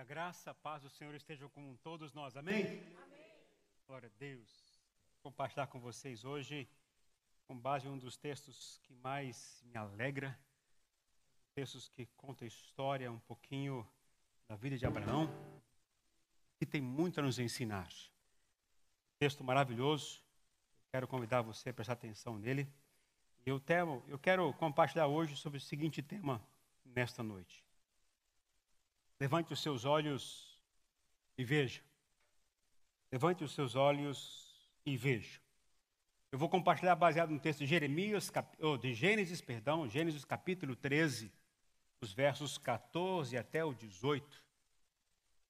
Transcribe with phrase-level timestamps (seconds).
[0.00, 2.34] a graça, a paz do Senhor estejam com todos nós.
[2.34, 2.64] Amém?
[2.64, 2.80] Amém.
[3.86, 4.80] Glória a Deus.
[5.12, 6.66] Vou compartilhar com vocês hoje,
[7.46, 10.38] com base em um dos textos que mais me alegra,
[11.54, 13.86] textos que conta a história um pouquinho
[14.48, 15.28] da vida de Abraão,
[16.56, 17.90] que tem muito a nos ensinar.
[19.18, 20.24] Texto maravilhoso.
[20.90, 22.66] Quero convidar você a prestar atenção nele.
[23.44, 26.42] Eu, temo, eu quero compartilhar hoje sobre o seguinte tema
[26.86, 27.62] nesta noite.
[29.20, 30.58] Levante os seus olhos
[31.36, 31.82] e veja.
[33.12, 34.50] Levante os seus olhos
[34.86, 35.38] e veja.
[36.32, 38.32] Eu vou compartilhar baseado no texto de Jeremias,
[38.80, 41.30] de Gênesis, perdão, Gênesis capítulo 13,
[42.00, 44.42] os versos 14 até o 18.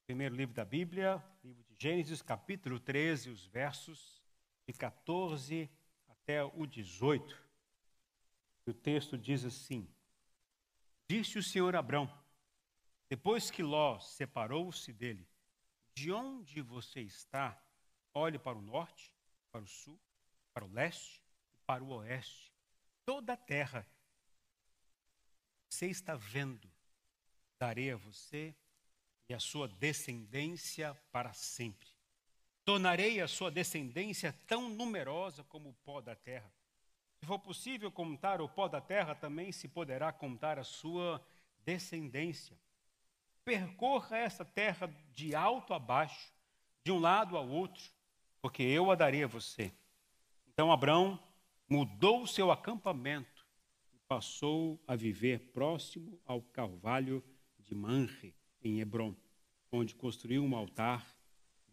[0.04, 4.20] Primeiro livro da Bíblia, livro de Gênesis, capítulo 13, os versos
[4.66, 5.70] de 14
[6.08, 7.40] até o 18.
[8.66, 9.86] E o texto diz assim:
[11.06, 12.10] Disse o Senhor Abrão,
[13.10, 15.26] depois que Ló separou-se dele,
[15.92, 17.60] de onde você está,
[18.14, 19.12] olhe para o norte,
[19.50, 20.00] para o sul,
[20.54, 21.20] para o leste
[21.52, 22.54] e para o oeste.
[23.04, 23.84] Toda a terra
[25.68, 26.70] você está vendo,
[27.58, 28.54] darei a você
[29.28, 31.88] e a sua descendência para sempre.
[32.64, 36.52] Tornarei a sua descendência tão numerosa como o pó da terra.
[37.18, 41.20] Se for possível contar o pó da terra, também se poderá contar a sua
[41.64, 42.56] descendência
[43.44, 46.32] percorra essa terra de alto a baixo,
[46.84, 47.82] de um lado ao outro,
[48.40, 49.72] porque eu a darei a você.
[50.48, 51.18] Então Abraão
[51.68, 53.46] mudou o seu acampamento
[53.92, 57.24] e passou a viver próximo ao carvalho
[57.58, 59.14] de Manre, em Hebron,
[59.70, 61.06] onde construiu um altar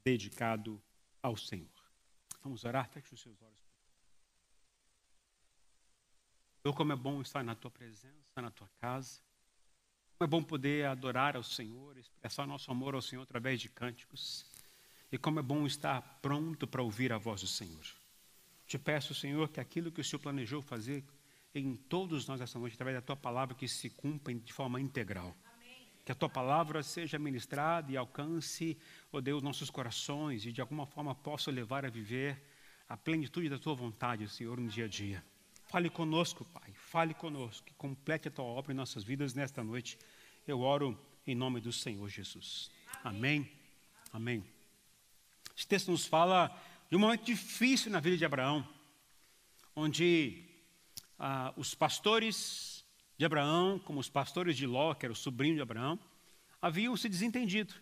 [0.04, 0.82] dedicado
[1.22, 1.68] ao Senhor.
[2.42, 3.58] Vamos orar, feche os seus olhos.
[6.64, 9.22] Eu, como é bom estar na tua presença, na tua casa.
[10.18, 14.48] Como é bom poder adorar ao Senhor, expressar nosso amor ao Senhor através de cânticos.
[15.12, 17.86] E como é bom estar pronto para ouvir a voz do Senhor.
[18.66, 21.04] Te peço, Senhor, que aquilo que o Senhor planejou fazer
[21.54, 25.36] em todos nós essa noite, através da tua palavra, que se cumpra de forma integral.
[25.54, 25.88] Amém.
[26.04, 28.76] Que a tua palavra seja ministrada e alcance,
[29.14, 32.44] ó oh Deus, nossos corações e de alguma forma possa levar a viver
[32.90, 35.24] a plenitude da tua vontade, Senhor, no dia a dia.
[35.68, 36.72] Fale conosco, Pai.
[36.74, 37.68] Fale conosco.
[37.78, 39.98] Complete a tua obra em nossas vidas nesta noite.
[40.48, 42.72] Eu oro em nome do Senhor Jesus.
[43.04, 43.52] Amém.
[44.14, 44.46] Amém.
[45.58, 46.58] Esse texto nos fala
[46.90, 48.66] de um momento difícil na vida de Abraão,
[49.76, 50.46] onde
[51.20, 52.86] ah, os pastores
[53.18, 56.00] de Abraão, como os pastores de Ló, que era o sobrinho de Abraão,
[56.62, 57.74] haviam se desentendido.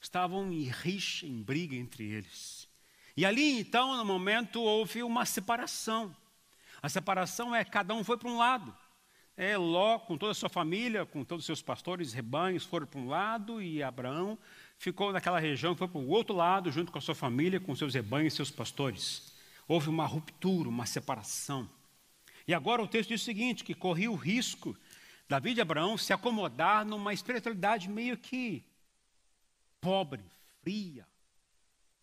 [0.00, 2.66] Estavam em rixa, em briga entre eles.
[3.14, 6.16] E ali, então, no momento, houve uma separação.
[6.80, 8.74] A separação é cada um foi para um lado.
[9.36, 13.00] É, Ló, com toda a sua família, com todos os seus pastores, rebanhos, foram para
[13.00, 14.38] um lado, e Abraão
[14.78, 17.94] ficou naquela região, foi para o outro lado, junto com a sua família, com seus
[17.94, 19.34] rebanhos e seus pastores.
[19.68, 21.68] Houve uma ruptura, uma separação.
[22.48, 24.76] E agora o texto diz o seguinte: que corria o risco
[25.28, 28.64] Davi de Abraão se acomodar numa espiritualidade meio que
[29.80, 30.22] pobre,
[30.62, 31.06] fria,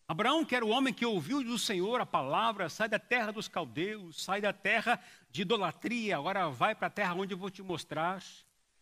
[0.07, 3.47] Abraão, que era o homem que ouviu do Senhor a palavra, sai da terra dos
[3.47, 4.99] caldeus, sai da terra
[5.31, 8.21] de idolatria, agora vai para a terra onde eu vou te mostrar.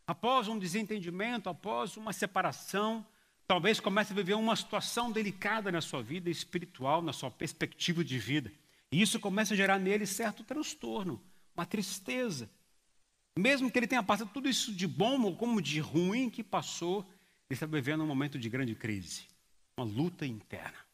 [0.08, 3.06] Após um desentendimento, após uma separação,
[3.48, 8.18] talvez comece a viver uma situação delicada na sua vida espiritual, na sua perspectiva de
[8.18, 8.52] vida.
[8.92, 11.22] E isso começa a gerar nele certo transtorno,
[11.56, 12.50] uma tristeza.
[13.38, 17.02] Mesmo que ele tenha passado tudo isso de bom ou como de ruim que passou,
[17.48, 19.28] ele está vivendo um momento de grande crise,
[19.78, 20.91] uma luta interna.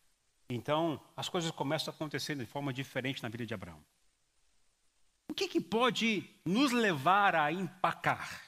[0.49, 3.83] Então, as coisas começam a acontecer de forma diferente na vida de Abraão.
[5.27, 8.43] O que, que pode nos levar a empacar,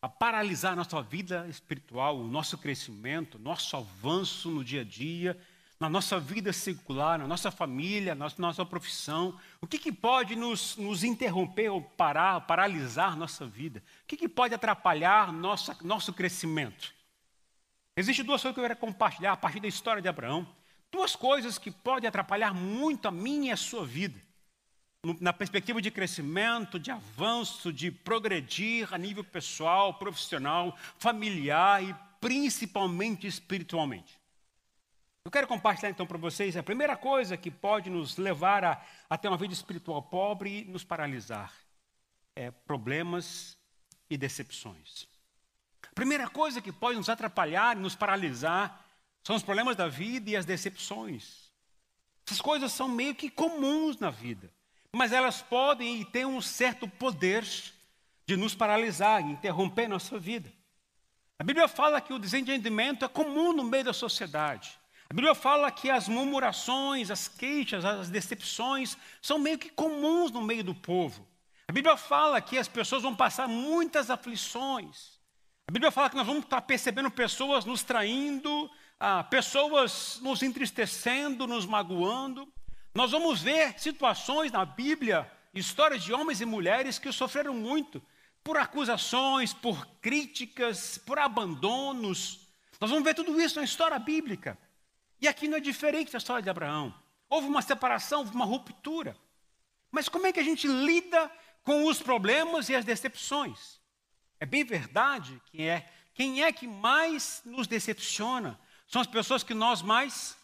[0.00, 5.36] a paralisar nossa vida espiritual, o nosso crescimento, nosso avanço no dia a dia,
[5.80, 9.38] na nossa vida secular, na nossa família, na nossa, nossa profissão?
[9.60, 13.82] O que, que pode nos, nos interromper ou parar, paralisar nossa vida?
[14.04, 16.94] O que, que pode atrapalhar nossa, nosso crescimento?
[17.96, 20.46] Existem duas coisas que eu quero compartilhar a partir da história de Abraão.
[20.90, 24.20] Duas coisas que podem atrapalhar muito a minha e a sua vida.
[25.20, 33.26] Na perspectiva de crescimento, de avanço, de progredir a nível pessoal, profissional, familiar e principalmente
[33.26, 34.18] espiritualmente.
[35.24, 39.18] Eu quero compartilhar então para vocês a primeira coisa que pode nos levar a, a
[39.18, 41.52] ter uma vida espiritual pobre e nos paralisar:
[42.34, 43.58] é problemas
[44.08, 45.06] e decepções.
[45.82, 48.87] A primeira coisa que pode nos atrapalhar e nos paralisar
[49.28, 51.50] são os problemas da vida e as decepções.
[52.26, 54.50] Essas coisas são meio que comuns na vida,
[54.90, 57.46] mas elas podem e têm um certo poder
[58.26, 60.50] de nos paralisar, interromper nossa vida.
[61.38, 64.78] A Bíblia fala que o desentendimento é comum no meio da sociedade.
[65.10, 70.40] A Bíblia fala que as murmurações, as queixas, as decepções são meio que comuns no
[70.40, 71.28] meio do povo.
[71.68, 75.18] A Bíblia fala que as pessoas vão passar muitas aflições.
[75.68, 81.46] A Bíblia fala que nós vamos estar percebendo pessoas nos traindo, ah, pessoas nos entristecendo,
[81.46, 82.52] nos magoando.
[82.94, 88.02] Nós vamos ver situações na Bíblia, histórias de homens e mulheres que sofreram muito
[88.42, 92.48] por acusações, por críticas, por abandonos.
[92.80, 94.58] Nós vamos ver tudo isso na história bíblica.
[95.20, 96.94] E aqui não é diferente da história de Abraão.
[97.28, 99.16] Houve uma separação, houve uma ruptura.
[99.90, 101.30] Mas como é que a gente lida
[101.62, 103.78] com os problemas e as decepções?
[104.40, 108.58] É bem verdade que é quem é que mais nos decepciona
[108.88, 110.36] são as pessoas que nós mais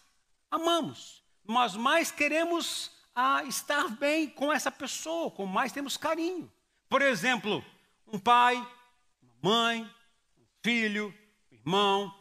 [0.51, 1.25] amamos.
[1.45, 6.53] Nós mais queremos ah, estar bem com essa pessoa, com mais temos carinho.
[6.89, 7.65] Por exemplo,
[8.07, 8.57] um pai,
[9.23, 9.83] uma mãe,
[10.39, 11.15] um filho,
[11.51, 12.15] um irmão,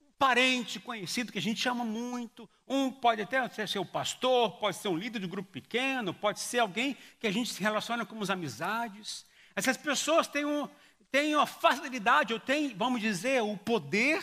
[0.00, 2.50] um parente conhecido que a gente ama muito.
[2.66, 6.58] Um pode até ser o pastor, pode ser um líder de grupo pequeno, pode ser
[6.58, 9.24] alguém que a gente se relaciona com as amizades.
[9.54, 10.68] Essas pessoas têm, um,
[11.10, 14.22] têm a facilidade, ou têm, vamos dizer, o poder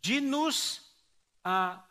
[0.00, 0.82] de nos
[1.44, 1.82] ah,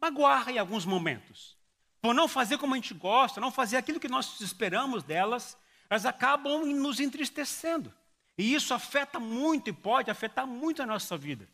[0.00, 1.56] magoar em alguns momentos.
[2.00, 5.56] Por não fazer como a gente gosta, não fazer aquilo que nós esperamos delas,
[5.88, 7.92] elas acabam nos entristecendo.
[8.36, 11.48] E isso afeta muito e pode afetar muito a nossa vida.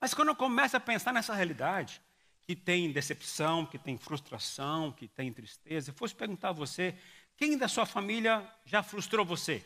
[0.00, 2.00] Mas quando eu começo a pensar nessa realidade,
[2.46, 6.94] que tem decepção, que tem frustração, que tem tristeza, eu fosse perguntar a você,
[7.36, 9.64] quem da sua família já frustrou você?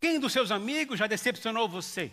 [0.00, 2.10] Quem dos seus amigos já decepcionou você?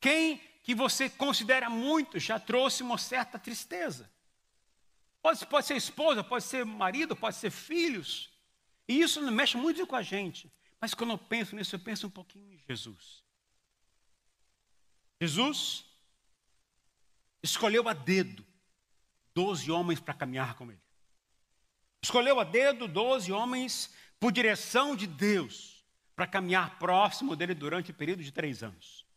[0.00, 0.40] Quem
[0.70, 4.08] que você considera muito já trouxe uma certa tristeza?
[5.20, 8.30] Pode, pode ser esposa, pode ser marido, pode ser filhos.
[8.86, 10.48] E isso mexe muito com a gente.
[10.80, 13.24] Mas quando eu penso nisso, eu penso um pouquinho em Jesus.
[15.20, 15.84] Jesus
[17.42, 18.46] escolheu a dedo
[19.34, 20.80] doze homens para caminhar com ele.
[22.00, 25.84] Escolheu a dedo doze homens por direção de Deus
[26.14, 29.09] para caminhar próximo dele durante o período de três anos.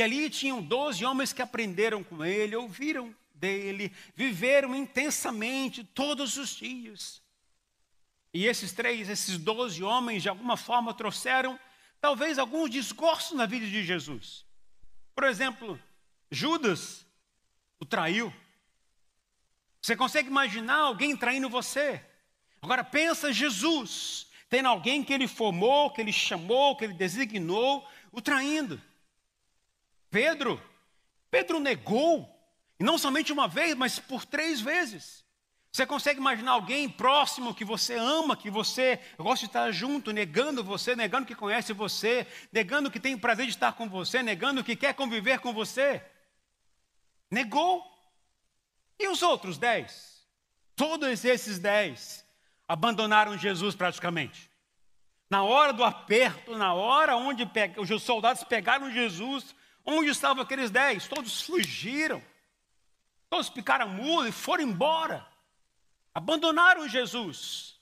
[0.00, 6.56] E ali tinham doze homens que aprenderam com ele, ouviram dele, viveram intensamente todos os
[6.56, 7.20] dias.
[8.32, 11.60] E esses três, esses doze homens, de alguma forma trouxeram
[12.00, 14.46] talvez alguns desgostos na vida de Jesus.
[15.14, 15.78] Por exemplo,
[16.30, 17.04] Judas
[17.78, 18.32] o traiu.
[19.82, 22.02] Você consegue imaginar alguém traindo você?
[22.62, 28.22] Agora pensa Jesus, tendo alguém que ele formou, que ele chamou, que ele designou, o
[28.22, 28.80] traindo.
[30.10, 30.60] Pedro,
[31.30, 32.28] Pedro negou,
[32.78, 35.24] e não somente uma vez, mas por três vezes.
[35.72, 40.64] Você consegue imaginar alguém próximo que você ama, que você gosta de estar junto, negando
[40.64, 44.64] você, negando que conhece você, negando que tem o prazer de estar com você, negando
[44.64, 46.04] que quer conviver com você?
[47.30, 47.84] Negou.
[48.98, 50.26] E os outros dez?
[50.74, 52.26] Todos esses dez
[52.66, 54.50] abandonaram Jesus praticamente.
[55.30, 57.48] Na hora do aperto, na hora onde
[57.78, 59.54] os soldados pegaram Jesus,
[59.90, 61.06] onde estavam aqueles dez?
[61.08, 62.22] Todos fugiram.
[63.28, 65.26] Todos picaram mula e foram embora.
[66.14, 67.78] Abandonaram Jesus.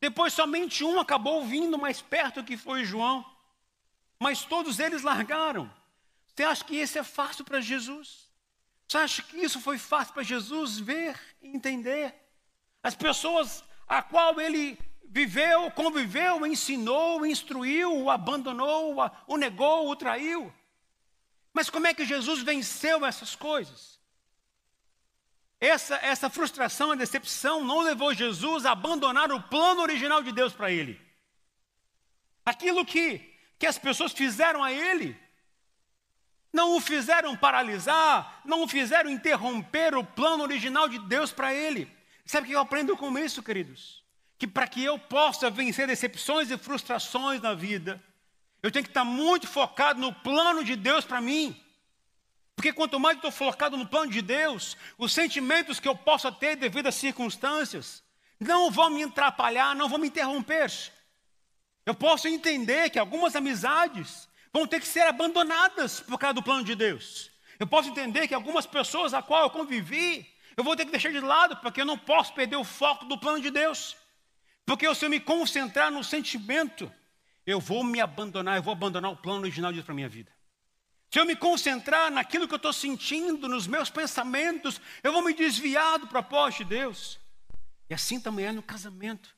[0.00, 3.24] Depois somente um acabou vindo mais perto, que foi João.
[4.18, 5.70] Mas todos eles largaram.
[6.26, 8.28] Você acha que isso é fácil para Jesus?
[8.86, 12.14] Você acha que isso foi fácil para Jesus ver e entender?
[12.82, 18.96] As pessoas a qual ele viveu, conviveu, ensinou, instruiu, o abandonou,
[19.26, 20.52] o negou, o traiu.
[21.58, 23.98] Mas como é que Jesus venceu essas coisas?
[25.58, 30.52] Essa, essa frustração, a decepção não levou Jesus a abandonar o plano original de Deus
[30.52, 31.00] para ele.
[32.46, 35.20] Aquilo que, que as pessoas fizeram a ele,
[36.52, 41.92] não o fizeram paralisar, não o fizeram interromper o plano original de Deus para ele.
[42.24, 44.04] Sabe o que eu aprendo com isso, queridos?
[44.38, 48.00] Que para que eu possa vencer decepções e frustrações na vida,
[48.62, 51.58] eu tenho que estar muito focado no plano de Deus para mim.
[52.56, 56.56] Porque quanto mais estou focado no plano de Deus, os sentimentos que eu possa ter
[56.56, 58.02] devido às circunstâncias
[58.40, 60.70] não vão me atrapalhar, não vão me interromper.
[61.86, 66.64] Eu posso entender que algumas amizades vão ter que ser abandonadas por causa do plano
[66.64, 67.30] de Deus.
[67.58, 71.12] Eu posso entender que algumas pessoas a qual eu convivi, eu vou ter que deixar
[71.12, 73.96] de lado, porque eu não posso perder o foco do plano de Deus.
[74.66, 76.92] Porque se eu me concentrar no sentimento,
[77.50, 80.08] eu vou me abandonar, eu vou abandonar o plano original de Deus para a minha
[80.08, 80.30] vida.
[81.10, 85.32] Se eu me concentrar naquilo que eu estou sentindo, nos meus pensamentos, eu vou me
[85.32, 87.18] desviar do propósito de Deus.
[87.88, 89.34] E assim também é no casamento.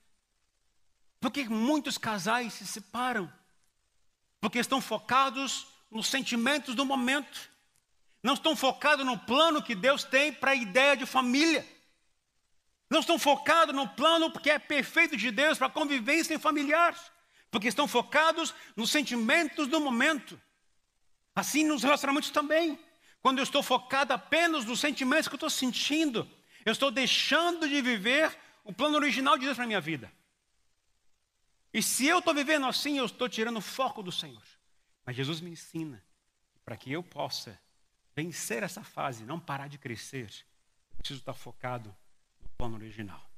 [1.20, 3.32] Porque muitos casais se separam.
[4.40, 7.48] porque estão focados nos sentimentos do momento,
[8.22, 11.64] não estão focados no plano que Deus tem para a ideia de família,
[12.88, 16.96] não estão focados no plano que é perfeito de Deus para a convivência familiar,
[17.50, 20.40] porque estão focados nos sentimentos do momento.
[21.34, 22.78] Assim nos relacionamentos também.
[23.20, 26.28] Quando eu estou focado apenas nos sentimentos que eu estou sentindo,
[26.64, 30.10] eu estou deixando de viver o plano original de Deus para a minha vida.
[31.72, 34.42] E se eu estou vivendo assim, eu estou tirando o foco do Senhor.
[35.04, 36.02] Mas Jesus me ensina
[36.64, 37.58] para que eu possa
[38.14, 40.30] vencer essa fase, não parar de crescer,
[40.92, 41.94] eu preciso estar focado
[42.40, 43.30] no plano original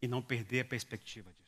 [0.00, 1.45] e não perder a perspectiva disso.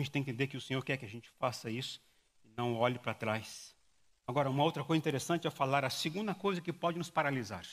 [0.00, 2.00] A gente tem que entender que o Senhor quer que a gente faça isso
[2.42, 3.76] e não olhe para trás.
[4.26, 7.66] Agora, uma outra coisa interessante é falar a segunda coisa que pode nos paralisar.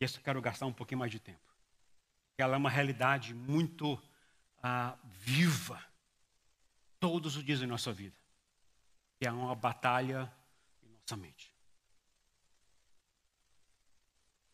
[0.00, 1.52] E essa eu quero gastar um pouquinho mais de tempo.
[2.38, 4.02] Ela é uma realidade muito
[4.62, 5.84] ah, viva
[6.98, 8.16] todos os dias da nossa vida.
[9.18, 10.32] Que é uma batalha
[10.82, 11.51] em nossa mente.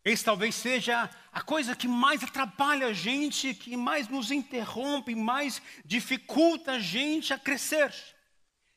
[0.08, 5.60] Esse talvez seja a coisa que mais atrapalha a gente, que mais nos interrompe, mais
[5.84, 7.94] dificulta a gente a crescer.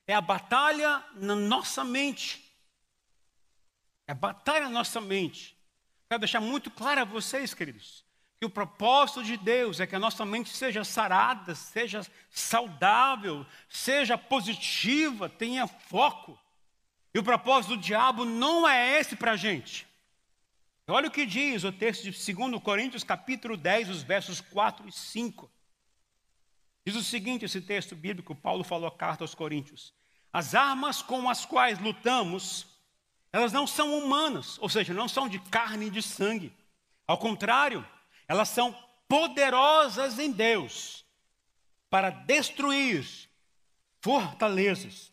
[0.05, 2.43] É a batalha na nossa mente.
[4.05, 5.55] É a batalha na nossa mente.
[6.09, 8.03] Quero deixar muito claro a vocês, queridos,
[8.37, 14.17] que o propósito de Deus é que a nossa mente seja sarada, seja saudável, seja
[14.17, 16.37] positiva, tenha foco.
[17.13, 19.89] E o propósito do diabo não é esse para a gente.
[20.91, 24.91] Olha o que diz o texto de 2 Coríntios, capítulo 10, os versos 4 e
[24.91, 25.49] 5.
[26.85, 29.93] Diz o seguinte, esse texto bíblico, Paulo falou a carta aos Coríntios.
[30.33, 32.67] As armas com as quais lutamos,
[33.31, 36.51] elas não são humanas, ou seja, não são de carne e de sangue.
[37.07, 37.87] Ao contrário,
[38.27, 41.05] elas são poderosas em Deus
[41.89, 43.29] para destruir
[44.01, 45.09] fortalezas.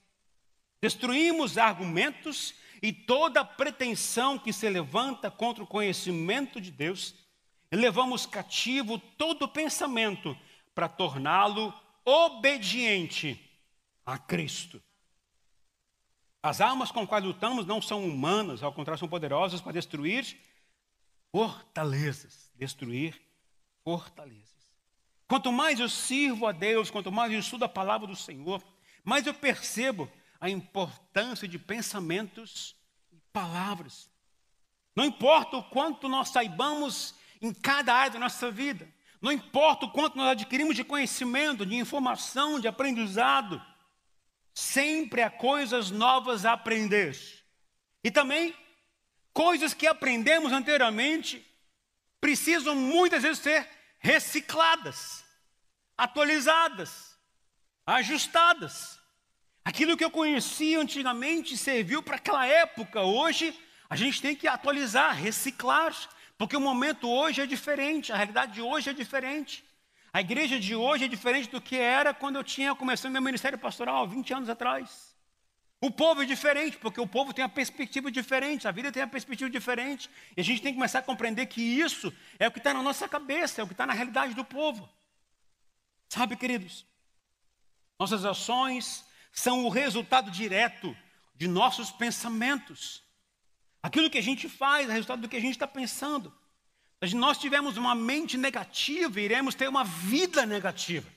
[0.81, 7.15] Destruímos argumentos e toda pretensão que se levanta contra o conhecimento de Deus,
[7.73, 10.37] levamos cativo todo pensamento
[10.75, 13.41] para torná-lo obediente
[14.07, 14.83] a Cristo.
[16.43, 20.39] As armas com quais lutamos não são humanas, ao contrário, são poderosas para destruir
[21.31, 22.51] fortalezas.
[22.55, 23.21] Destruir
[23.85, 24.49] fortalezas.
[25.27, 28.63] Quanto mais eu sirvo a Deus, quanto mais eu estudo a palavra do Senhor,
[29.05, 32.77] mais eu percebo a importância de pensamentos
[33.13, 34.11] e palavras.
[34.95, 38.89] Não importa o quanto nós saibamos em cada área da nossa vida,
[39.21, 43.61] não importa o quanto nós adquirimos de conhecimento, de informação, de aprendizado,
[44.55, 47.17] sempre há coisas novas a aprender.
[48.03, 48.55] E também
[49.33, 51.45] coisas que aprendemos anteriormente
[52.21, 53.69] precisam muitas vezes ser
[53.99, 55.25] recicladas,
[55.97, 57.17] atualizadas,
[57.87, 58.98] ajustadas.
[59.69, 63.55] Aquilo que eu conhecia antigamente serviu para aquela época, hoje
[63.91, 65.95] a gente tem que atualizar, reciclar,
[66.39, 69.63] porque o momento hoje é diferente, a realidade de hoje é diferente.
[70.11, 73.59] A igreja de hoje é diferente do que era quando eu tinha começado meu ministério
[73.59, 75.15] pastoral, 20 anos atrás.
[75.83, 79.11] O povo é diferente, porque o povo tem uma perspectiva diferente, a vida tem uma
[79.11, 80.09] perspectiva diferente.
[80.35, 82.83] E a gente tem que começar a compreender que isso é o que está na
[82.83, 84.89] nossa cabeça, é o que está na realidade do povo.
[86.09, 86.87] Sabe, queridos?
[88.01, 89.07] Nossas ações
[89.39, 90.97] são o resultado direto
[91.35, 93.05] de nossos pensamentos.
[93.81, 96.35] Aquilo que a gente faz é resultado do que a gente está pensando.
[97.05, 101.09] Se nós tivermos uma mente negativa, iremos ter uma vida negativa.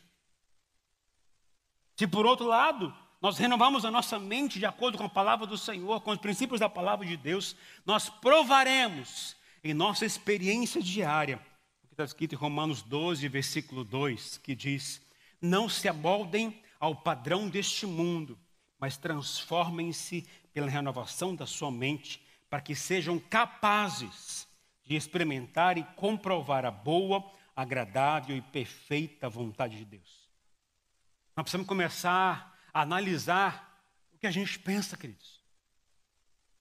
[1.98, 5.58] Se por outro lado, nós renovamos a nossa mente de acordo com a palavra do
[5.58, 11.38] Senhor, com os princípios da palavra de Deus, nós provaremos em nossa experiência diária,
[11.84, 15.01] o que está escrito em Romanos 12, versículo 2, que diz:
[15.42, 18.40] Não se amoldem ao padrão deste mundo,
[18.80, 22.20] mas transformem-se pela renovação da sua mente,
[22.50, 24.48] para que sejam capazes
[24.84, 27.24] de experimentar e comprovar a boa,
[27.56, 30.28] agradável e perfeita vontade de Deus.
[31.36, 35.40] Nós precisamos começar a analisar o que a gente pensa, queridos.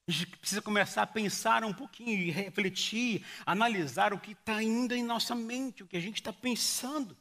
[0.07, 4.95] A gente precisa começar a pensar um pouquinho e refletir, analisar o que está indo
[4.95, 7.17] em nossa mente, o que a gente está pensando.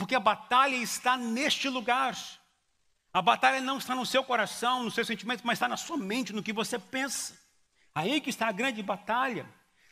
[0.00, 2.16] Porque a batalha está neste lugar.
[3.12, 6.32] A batalha não está no seu coração, no seu sentimento, mas está na sua mente,
[6.32, 7.38] no que você pensa.
[7.94, 9.46] Aí que está a grande batalha.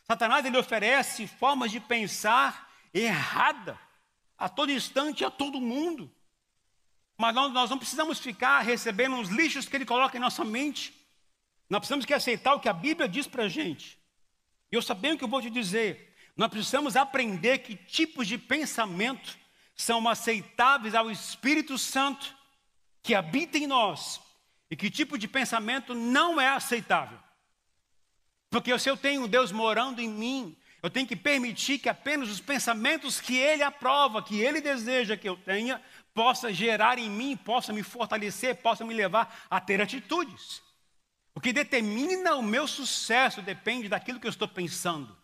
[0.07, 3.79] Satanás ele oferece formas de pensar errada
[4.39, 6.11] a todo instante, a todo mundo.
[7.19, 10.95] Mas nós, nós não precisamos ficar recebendo os lixos que ele coloca em nossa mente.
[11.69, 13.99] Nós precisamos que aceitar o que a Bíblia diz para a gente.
[14.73, 16.17] E eu sabendo o que eu vou te dizer.
[16.35, 19.37] Nós precisamos aprender que tipos de pensamento
[19.79, 22.37] são aceitáveis ao Espírito Santo
[23.03, 24.21] que habita em nós,
[24.71, 27.19] E que tipo de pensamento não é aceitável?
[28.51, 32.41] Porque se eu tenho Deus morando em mim, eu tenho que permitir que apenas os
[32.41, 35.83] pensamentos que Ele aprova, que Ele deseja que eu tenha,
[36.13, 40.61] possa gerar em mim, possa me fortalecer, possa me levar a ter atitudes.
[41.35, 45.17] O que determina o meu sucesso depende daquilo que eu estou pensando.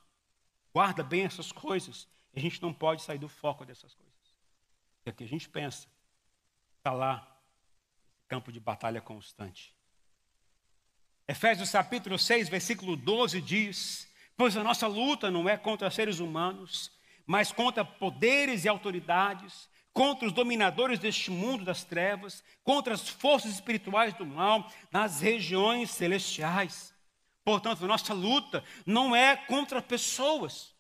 [0.73, 2.08] Guarda bem essas coisas.
[2.34, 4.13] A gente não pode sair do foco dessas coisas.
[5.04, 5.87] Porque o que a gente pensa
[6.78, 7.38] está lá,
[8.26, 9.76] campo de batalha constante.
[11.28, 16.90] Efésios capítulo 6, versículo 12 diz: Pois a nossa luta não é contra seres humanos,
[17.26, 23.52] mas contra poderes e autoridades, contra os dominadores deste mundo das trevas, contra as forças
[23.52, 26.94] espirituais do mal nas regiões celestiais.
[27.44, 30.74] Portanto, nossa luta não é contra pessoas,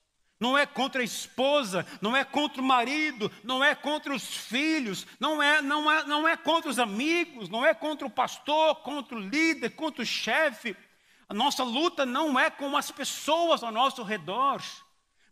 [0.44, 5.06] não é contra a esposa, não é contra o marido, não é contra os filhos,
[5.18, 9.16] não é, não é, não é contra os amigos, não é contra o pastor, contra
[9.16, 10.76] o líder, contra o chefe.
[11.26, 14.62] A nossa luta não é com as pessoas ao nosso redor.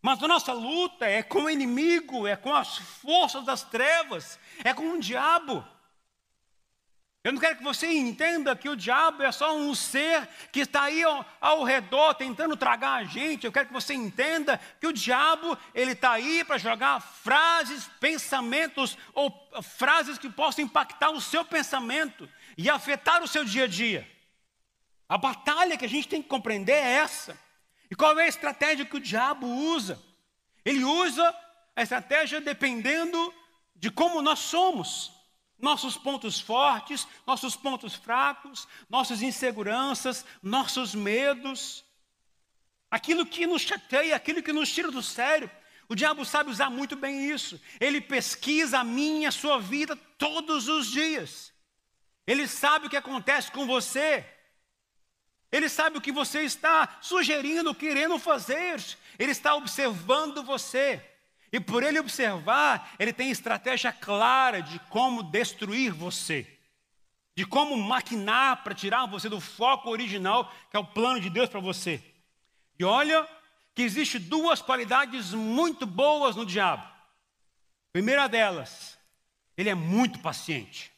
[0.00, 4.73] Mas a nossa luta é com o inimigo, é com as forças das trevas, é
[4.73, 5.62] com o diabo.
[7.24, 10.82] Eu não quero que você entenda que o diabo é só um ser que está
[10.82, 13.46] aí ao, ao, redor tentando tragar a gente.
[13.46, 18.98] Eu quero que você entenda que o diabo ele está aí para jogar frases, pensamentos
[19.14, 24.10] ou frases que possam impactar o seu pensamento e afetar o seu dia a dia.
[25.08, 27.38] A batalha que a gente tem que compreender é essa.
[27.88, 30.02] E qual é a estratégia que o diabo usa?
[30.64, 31.32] Ele usa
[31.76, 33.32] a estratégia dependendo
[33.76, 35.21] de como nós somos.
[35.62, 41.83] Nossos pontos fortes, nossos pontos fracos, nossas inseguranças, nossos medos.
[42.90, 45.50] Aquilo que nos chateia, aquilo que nos tira do sério.
[45.88, 47.59] O diabo sabe usar muito bem isso.
[47.81, 51.50] Ele pesquisa a minha, a sua vida todos os dias.
[52.26, 54.26] Ele sabe o que acontece com você
[55.52, 58.83] ele sabe o que você está sugerindo, querendo fazer.
[59.19, 61.07] Ele está observando você.
[61.52, 66.46] E por ele observar, ele tem estratégia clara de como destruir você.
[67.36, 71.50] De como maquinar para tirar você do foco original, que é o plano de Deus
[71.50, 72.02] para você.
[72.78, 73.28] E olha
[73.74, 76.90] que existe duas qualidades muito boas no diabo.
[77.92, 78.98] primeira delas,
[79.56, 80.90] ele é muito paciente.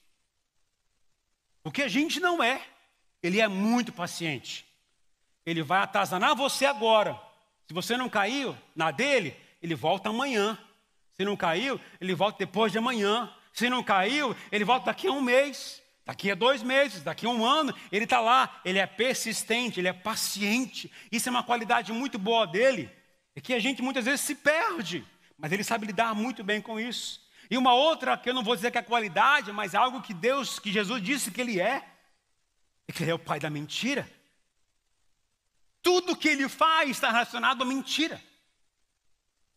[1.65, 2.65] O que a gente não é.
[3.23, 4.67] Ele é muito paciente.
[5.47, 7.19] Ele vai atazanar você agora.
[7.67, 9.35] Se você não caiu na dele,
[9.65, 10.59] ele volta amanhã.
[11.15, 13.35] Se não caiu, ele volta depois de amanhã.
[13.51, 17.31] Se não caiu, ele volta daqui a um mês, daqui a dois meses, daqui a
[17.31, 17.75] um ano.
[17.91, 20.93] Ele está lá, ele é persistente, ele é paciente.
[21.11, 22.91] Isso é uma qualidade muito boa dele.
[23.35, 25.03] É que a gente muitas vezes se perde,
[25.39, 27.23] mas ele sabe lidar muito bem com isso.
[27.51, 30.59] E uma outra, que eu não vou dizer que é qualidade, mas algo que Deus,
[30.59, 31.83] que Jesus disse que ele é,
[32.87, 34.07] é que ele é o pai da mentira.
[35.81, 38.21] Tudo que ele faz está relacionado à mentira.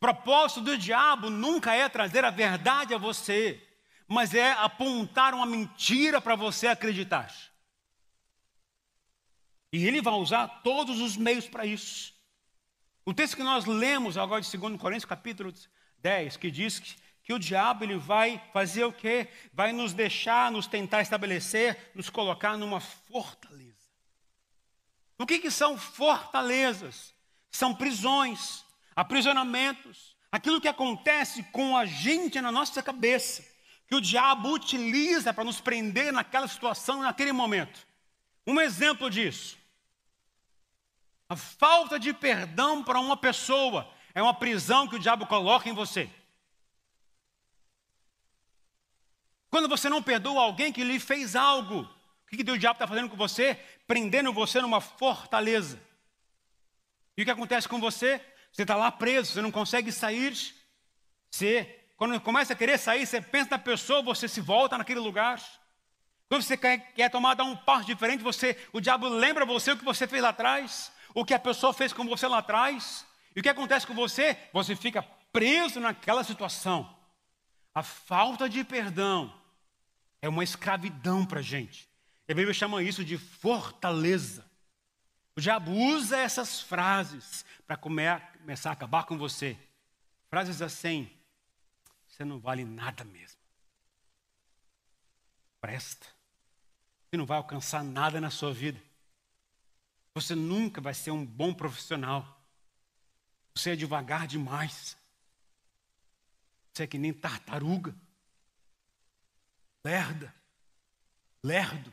[0.00, 3.62] Propósito do diabo nunca é trazer a verdade a você,
[4.06, 7.34] mas é apontar uma mentira para você acreditar.
[9.72, 12.14] E ele vai usar todos os meios para isso.
[13.04, 15.52] O texto que nós lemos agora de 2 Coríntios, capítulo
[16.00, 19.28] 10, que diz que que o diabo ele vai fazer o quê?
[19.52, 23.76] Vai nos deixar, nos tentar estabelecer, nos colocar numa fortaleza.
[25.18, 27.14] O que, que são fortalezas?
[27.50, 28.64] São prisões,
[28.98, 33.44] aprisionamentos, aquilo que acontece com a gente na nossa cabeça,
[33.86, 37.86] que o diabo utiliza para nos prender naquela situação, naquele momento.
[38.44, 39.56] Um exemplo disso.
[41.28, 45.72] A falta de perdão para uma pessoa é uma prisão que o diabo coloca em
[45.72, 46.10] você.
[49.48, 52.88] Quando você não perdoa alguém que lhe fez algo, o que, que o diabo está
[52.88, 53.54] fazendo com você?
[53.86, 55.80] Prendendo você numa fortaleza.
[57.16, 58.20] E o que acontece com você?
[58.52, 60.34] Você está lá preso, você não consegue sair.
[61.30, 65.40] Você, quando começa a querer sair, você pensa na pessoa, você se volta naquele lugar.
[66.28, 69.76] Quando você quer, quer tomar dar um passo diferente, você, o diabo lembra você o
[69.76, 73.06] que você fez lá atrás, o que a pessoa fez com você lá atrás.
[73.34, 74.36] E o que acontece com você?
[74.52, 76.96] Você fica preso naquela situação.
[77.74, 79.32] A falta de perdão
[80.20, 81.88] é uma escravidão para a gente.
[82.28, 84.44] E a Bíblia chama isso de fortaleza.
[85.36, 87.76] O diabo usa essas frases para
[88.48, 89.58] começar a acabar com você.
[90.30, 91.10] Frases assim:
[92.06, 93.38] você não vale nada mesmo.
[95.60, 96.06] Presta.
[97.04, 98.82] Você não vai alcançar nada na sua vida.
[100.14, 102.42] Você nunca vai ser um bom profissional.
[103.54, 104.96] Você é devagar demais.
[106.72, 107.94] Você é que nem tartaruga
[109.84, 110.34] lerda,
[111.42, 111.92] lerdo.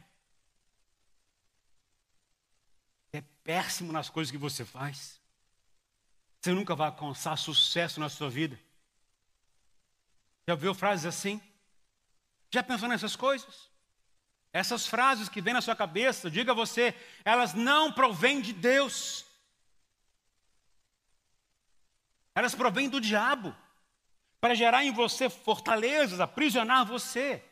[3.44, 5.22] péssimo nas coisas que você faz.
[6.46, 8.56] Você nunca vai alcançar sucesso na sua vida.
[10.48, 11.42] Já ouviu frases assim?
[12.52, 13.68] Já pensou nessas coisas?
[14.54, 19.26] Essas frases que vêm na sua cabeça, diga a você, elas não provêm de Deus.
[22.36, 23.56] Elas provêm do diabo
[24.40, 27.44] para gerar em você fortalezas, aprisionar você.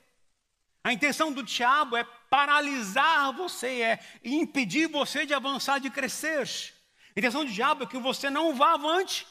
[0.84, 6.72] A intenção do diabo é paralisar você, é impedir você de avançar, de crescer.
[7.15, 9.28] A intenção do diabo é que você não vá avante.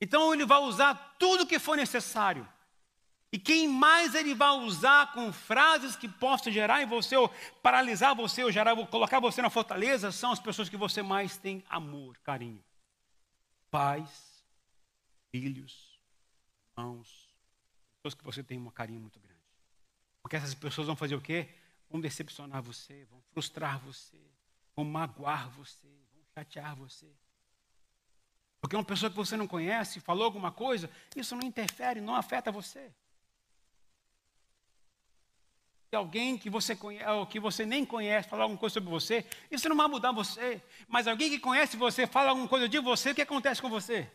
[0.00, 2.46] Então ele vai usar tudo que for necessário.
[3.32, 7.28] E quem mais ele vai usar com frases que possam gerar em você, ou
[7.62, 11.36] paralisar você, ou gerar, ou colocar você na fortaleza, são as pessoas que você mais
[11.36, 12.62] tem amor, carinho.
[13.70, 14.44] Pais,
[15.30, 16.00] filhos,
[16.76, 17.28] irmãos,
[17.96, 19.36] pessoas que você tem um carinho muito grande.
[20.22, 21.48] Porque essas pessoas vão fazer o quê?
[21.90, 24.20] Vão decepcionar você, vão frustrar você,
[24.74, 26.05] vão magoar você,
[26.36, 27.10] chatear você.
[28.60, 32.52] Porque uma pessoa que você não conhece falou alguma coisa, isso não interfere, não afeta
[32.52, 32.92] você.
[35.88, 39.24] Se alguém que você conhece, ou que você nem conhece falar alguma coisa sobre você,
[39.50, 40.60] isso não vai mudar você.
[40.88, 44.10] Mas alguém que conhece você fala alguma coisa de você, o que acontece com você?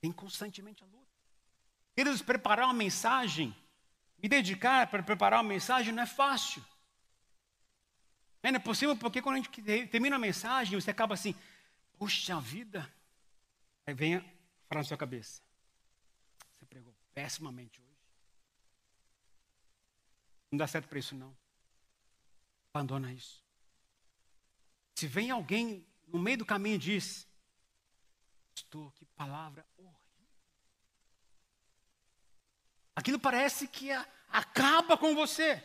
[0.00, 1.06] Tem constantemente a luta.
[1.96, 3.56] Eles preparar uma mensagem
[4.22, 6.64] me dedicar para preparar uma mensagem não é fácil.
[8.46, 9.50] É, não é possível porque quando a gente
[9.88, 11.34] termina a mensagem, você acaba assim,
[11.98, 12.88] puxa vida.
[13.84, 14.20] Aí vem a
[14.68, 15.42] frase na sua cabeça.
[16.54, 17.98] Você pregou pessimamente hoje.
[20.48, 21.36] Não dá certo para isso não.
[22.72, 23.42] Abandona isso.
[24.94, 27.26] Se vem alguém no meio do caminho e diz,
[28.54, 29.98] estou, que palavra horrível.
[32.94, 33.90] Aquilo parece que
[34.28, 35.60] acaba com você.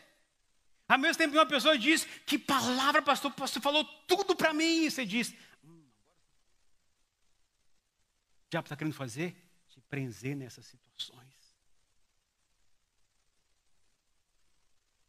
[0.92, 4.86] Ao mesmo tempo que uma pessoa diz, que palavra, pastor, você falou tudo para mim.
[4.86, 5.90] E você diz, hum,
[8.46, 9.34] o diabo está querendo fazer?
[9.70, 11.56] Te prender nessas situações.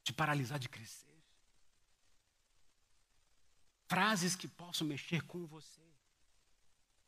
[0.05, 1.21] Te paralisar de crescer.
[3.89, 5.83] Frases que possam mexer com você.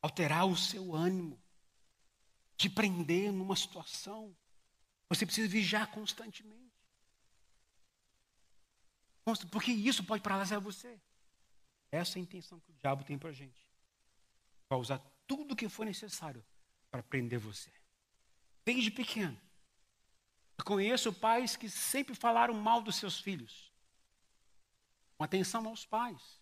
[0.02, 1.40] Alterar o seu ânimo.
[2.56, 4.36] Te prender numa situação
[5.08, 6.63] você precisa vigiar constantemente.
[9.50, 11.00] Porque isso pode paralisar você.
[11.90, 13.62] Essa é a intenção que o diabo tem para a gente.
[14.68, 16.44] Vai usar tudo o que for necessário
[16.90, 17.70] para prender você.
[18.64, 19.40] Desde pequeno.
[20.58, 23.72] Eu conheço pais que sempre falaram mal dos seus filhos.
[25.16, 26.40] Com atenção aos pais.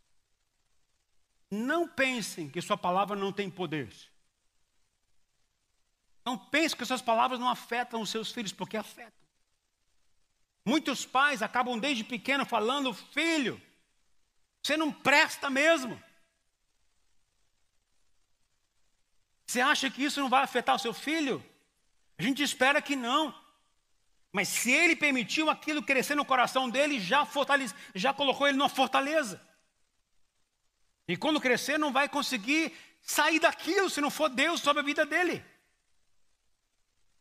[1.51, 3.93] Não pensem que sua palavra não tem poder.
[6.25, 9.22] Não pense que suas palavras não afetam os seus filhos, porque afetam.
[10.65, 13.61] Muitos pais acabam desde pequeno falando, filho,
[14.63, 16.01] você não presta mesmo.
[19.47, 21.45] Você acha que isso não vai afetar o seu filho?
[22.17, 23.35] A gente espera que não.
[24.33, 28.69] Mas se ele permitiu aquilo crescer no coração dele, já, fortalece, já colocou ele numa
[28.69, 29.41] fortaleza.
[31.07, 32.73] E quando crescer, não vai conseguir
[33.03, 35.45] sair daquilo se não for Deus sobre a vida dele.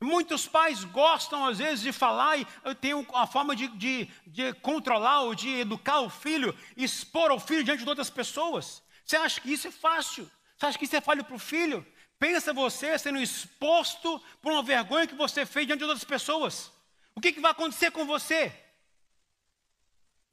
[0.01, 2.45] Muitos pais gostam, às vezes, de falar e
[2.81, 7.63] tem a forma de, de, de, controlar ou de educar o filho, expor o filho
[7.63, 8.81] diante de outras pessoas.
[9.05, 10.29] Você acha que isso é fácil?
[10.57, 11.85] Você acha que isso é fácil para o filho?
[12.17, 16.71] Pensa você sendo exposto por uma vergonha que você fez diante de outras pessoas.
[17.13, 18.51] O que, que vai acontecer com você?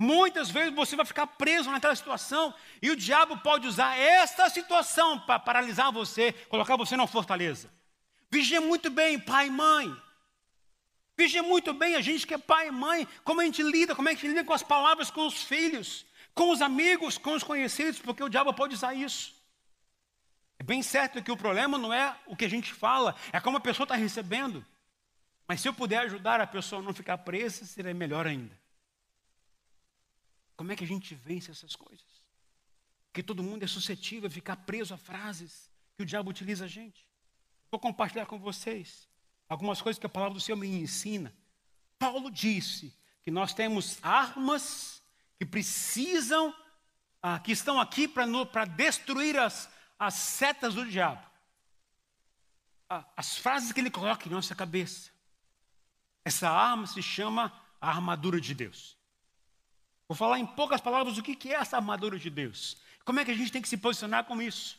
[0.00, 5.20] Muitas vezes você vai ficar preso naquela situação e o diabo pode usar essa situação
[5.20, 7.70] para paralisar você, colocar você numa fortaleza.
[8.30, 10.02] Vigia muito bem, pai e mãe.
[11.16, 14.08] Vigia muito bem a gente que é pai e mãe, como a gente lida, como
[14.08, 17.34] é que a gente lida com as palavras, com os filhos, com os amigos, com
[17.34, 19.34] os conhecidos, porque o diabo pode usar isso.
[20.58, 23.56] É bem certo que o problema não é o que a gente fala, é como
[23.56, 24.64] a pessoa está recebendo.
[25.48, 28.56] Mas se eu puder ajudar a pessoa a não ficar presa, seria melhor ainda.
[30.54, 32.06] Como é que a gente vence essas coisas?
[33.06, 36.68] Porque todo mundo é suscetível a ficar preso a frases que o diabo utiliza a
[36.68, 37.08] gente.
[37.70, 39.09] Vou compartilhar com vocês
[39.48, 41.35] algumas coisas que a palavra do Senhor me ensina.
[41.98, 45.02] Paulo disse que nós temos armas
[45.38, 46.54] que precisam,
[47.22, 51.24] ah, que estão aqui para destruir as, as setas do diabo.
[52.88, 55.11] Ah, as frases que ele coloca em nossa cabeça.
[56.24, 58.96] Essa arma se chama a armadura de Deus.
[60.09, 62.78] Vou falar em poucas palavras o que é essa armadura de Deus.
[63.04, 64.78] Como é que a gente tem que se posicionar com isso?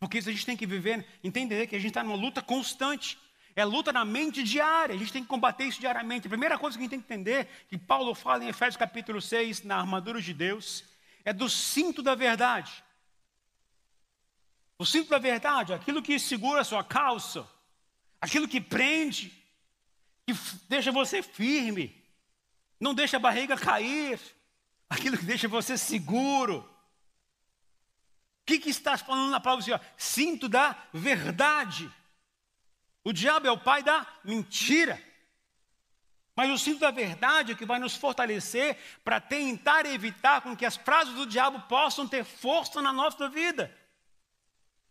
[0.00, 3.18] Porque isso a gente tem que viver, entender que a gente está numa luta constante.
[3.54, 6.26] É luta na mente diária, a gente tem que combater isso diariamente.
[6.26, 9.20] A primeira coisa que a gente tem que entender, que Paulo fala em Efésios capítulo
[9.20, 10.84] 6, na armadura de Deus,
[11.24, 12.82] é do cinto da verdade.
[14.78, 17.46] O cinto da verdade, aquilo que segura a sua calça,
[18.18, 19.30] aquilo que prende,
[20.26, 20.32] que
[20.68, 21.94] deixa você firme,
[22.80, 24.18] não deixa a barriga cair,
[24.88, 26.66] aquilo que deixa você seguro.
[28.50, 29.80] Que, que está falando na palavra do Senhor?
[29.96, 31.88] Cinto da verdade.
[33.04, 35.00] O diabo é o pai da mentira.
[36.34, 40.66] Mas o cinto da verdade é que vai nos fortalecer para tentar evitar com que
[40.66, 43.72] as frases do diabo possam ter força na nossa vida.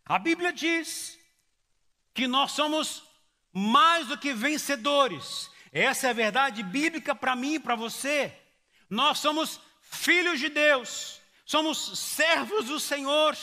[0.06, 1.20] A Bíblia diz
[2.14, 3.04] que nós somos
[3.52, 5.52] mais do que vencedores.
[5.74, 8.34] Essa é a verdade bíblica para mim e para você.
[8.90, 11.19] Nós somos filhos de Deus,
[11.50, 13.36] somos servos do Senhor.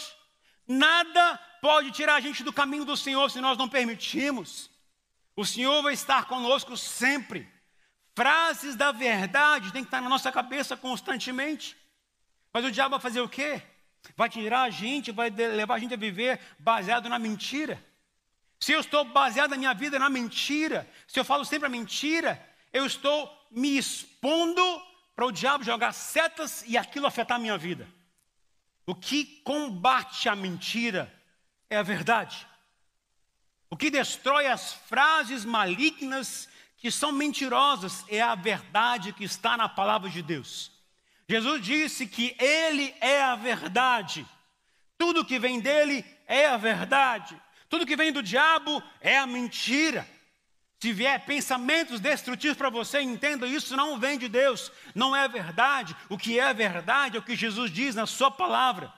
[0.64, 4.70] Nada pode tirar a gente do caminho do Senhor se nós não permitirmos.
[5.34, 7.50] O Senhor vai estar conosco sempre.
[8.14, 11.76] Frases da verdade tem que estar na nossa cabeça constantemente.
[12.52, 13.60] Mas o diabo vai fazer o quê?
[14.16, 17.84] Vai tirar a gente, vai levar a gente a viver baseado na mentira.
[18.60, 22.40] Se eu estou baseado na minha vida na mentira, se eu falo sempre a mentira,
[22.72, 24.62] eu estou me expondo
[25.16, 27.95] para o diabo jogar setas e aquilo afetar a minha vida.
[28.86, 31.12] O que combate a mentira
[31.68, 32.46] é a verdade.
[33.68, 39.68] O que destrói as frases malignas que são mentirosas é a verdade que está na
[39.68, 40.70] palavra de Deus.
[41.28, 44.24] Jesus disse que Ele é a verdade.
[44.96, 47.36] Tudo que vem dele é a verdade.
[47.68, 50.08] Tudo que vem do diabo é a mentira.
[50.78, 55.96] Se vier pensamentos destrutivos para você, entenda isso não vem de Deus, não é verdade.
[56.08, 58.92] O que é verdade é o que Jesus diz na Sua palavra.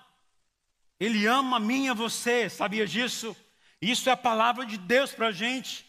[0.98, 3.36] Ele ama a mim e a você, sabia disso?
[3.80, 5.86] Isso é a palavra de Deus para a gente.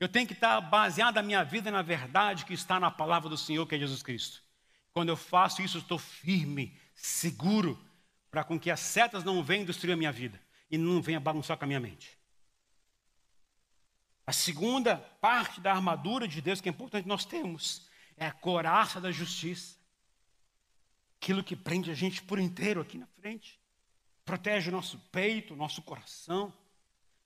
[0.00, 3.36] Eu tenho que estar baseado a minha vida na verdade que está na palavra do
[3.36, 4.42] Senhor, que é Jesus Cristo.
[4.92, 7.78] Quando eu faço isso, estou firme, seguro,
[8.30, 11.56] para com que as setas não venham destruir a minha vida e não venham bagunçar
[11.58, 12.17] com a minha mente.
[14.28, 19.00] A segunda parte da armadura de Deus que é importante nós temos é a coraça
[19.00, 19.78] da justiça.
[21.16, 23.58] Aquilo que prende a gente por inteiro aqui na frente.
[24.26, 26.52] Protege o nosso peito, o nosso coração.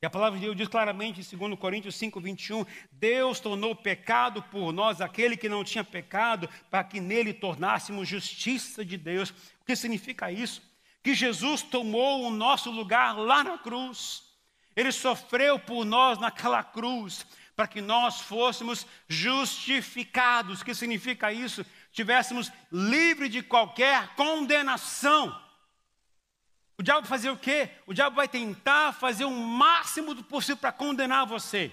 [0.00, 4.40] E a palavra de Deus diz claramente em 2 Coríntios 5, 21, Deus tornou pecado
[4.40, 9.30] por nós aquele que não tinha pecado, para que nele tornássemos justiça de Deus.
[9.60, 10.62] O que significa isso?
[11.02, 14.31] Que Jesus tomou o nosso lugar lá na cruz.
[14.74, 20.60] Ele sofreu por nós naquela cruz, para que nós fôssemos justificados.
[20.60, 21.64] O que significa isso?
[21.92, 25.40] Tivéssemos livre de qualquer condenação.
[26.78, 27.70] O diabo fazer o quê?
[27.86, 31.70] O diabo vai tentar fazer o máximo do possível para condenar você.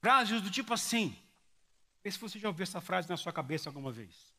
[0.00, 1.16] Frases do tipo assim.
[2.02, 4.32] Vê se você já ouviu essa frase na sua cabeça alguma vez.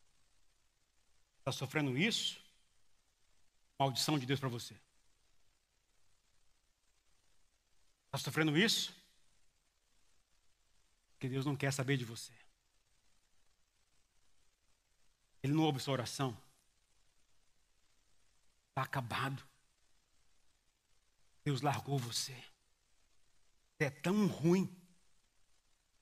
[1.38, 2.40] Está sofrendo isso?
[3.78, 4.74] Maldição de Deus para você.
[8.10, 8.92] Está sofrendo isso?
[11.12, 12.32] Porque Deus não quer saber de você.
[15.40, 16.36] Ele não ouve sua oração.
[18.70, 19.40] Está acabado.
[21.44, 22.34] Deus largou você.
[23.76, 24.66] Você é tão ruim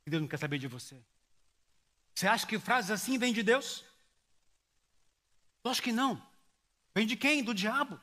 [0.02, 0.98] que Deus não quer saber de você.
[2.14, 3.84] Você acha que frases assim vêm de Deus?
[5.62, 6.26] Eu acho que não.
[6.94, 7.44] Vem de quem?
[7.44, 8.00] Do diabo.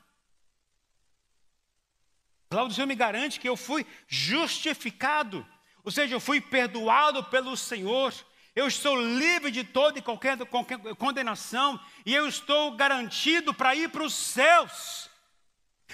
[2.48, 5.46] Do Senhor me garante que eu fui justificado,
[5.84, 8.14] ou seja, eu fui perdoado pelo Senhor,
[8.54, 10.38] eu estou livre de toda e qualquer,
[10.96, 15.10] condenação, e eu estou garantido para ir para os céus.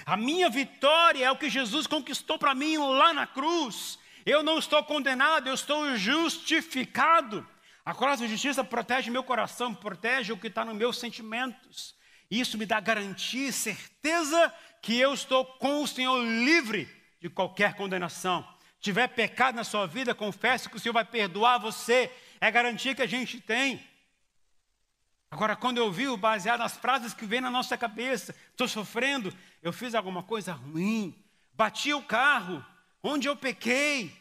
[0.05, 3.99] A minha vitória é o que Jesus conquistou para mim lá na cruz.
[4.25, 7.45] Eu não estou condenado, eu estou justificado.
[7.85, 11.93] A cruz da justiça protege meu coração, protege o que está nos meus sentimentos.
[12.31, 17.73] Isso me dá garantia e certeza que eu estou com o Senhor livre de qualquer
[17.73, 18.45] condenação.
[18.81, 22.11] Tiver pecado na sua vida, confesse que o Senhor vai perdoar você.
[22.41, 23.81] É garantia que a gente tem.
[25.31, 29.71] Agora, quando eu vi, baseado nas frases que vem na nossa cabeça, estou sofrendo, eu
[29.71, 31.17] fiz alguma coisa ruim,
[31.53, 32.63] bati o carro,
[33.01, 34.13] onde eu pequei,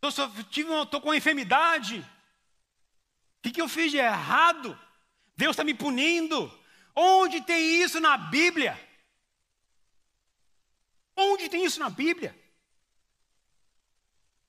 [0.00, 4.78] estou com uma enfermidade, o que, que eu fiz de errado?
[5.36, 6.50] Deus está me punindo,
[6.94, 8.78] Onde tem isso na Bíblia?
[11.16, 12.38] Onde tem isso na Bíblia?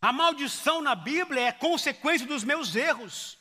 [0.02, 3.38] A maldição na Bíblia é consequência dos meus erros.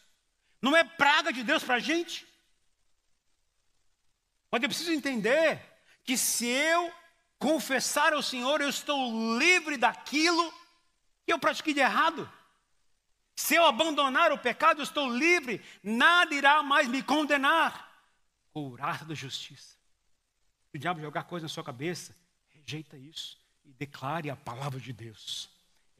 [0.60, 2.26] Não é praga de Deus para a gente.
[4.50, 5.60] Mas eu preciso entender
[6.04, 6.92] que se eu
[7.38, 10.52] confessar ao Senhor, eu estou livre daquilo
[11.26, 12.30] que eu pratiquei de errado.
[13.34, 17.91] Se eu abandonar o pecado, eu estou livre, nada irá mais me condenar.
[18.52, 19.76] Couraça da justiça.
[20.70, 22.14] Se o diabo jogar coisa na sua cabeça,
[22.48, 25.50] rejeita isso e declare a palavra de Deus.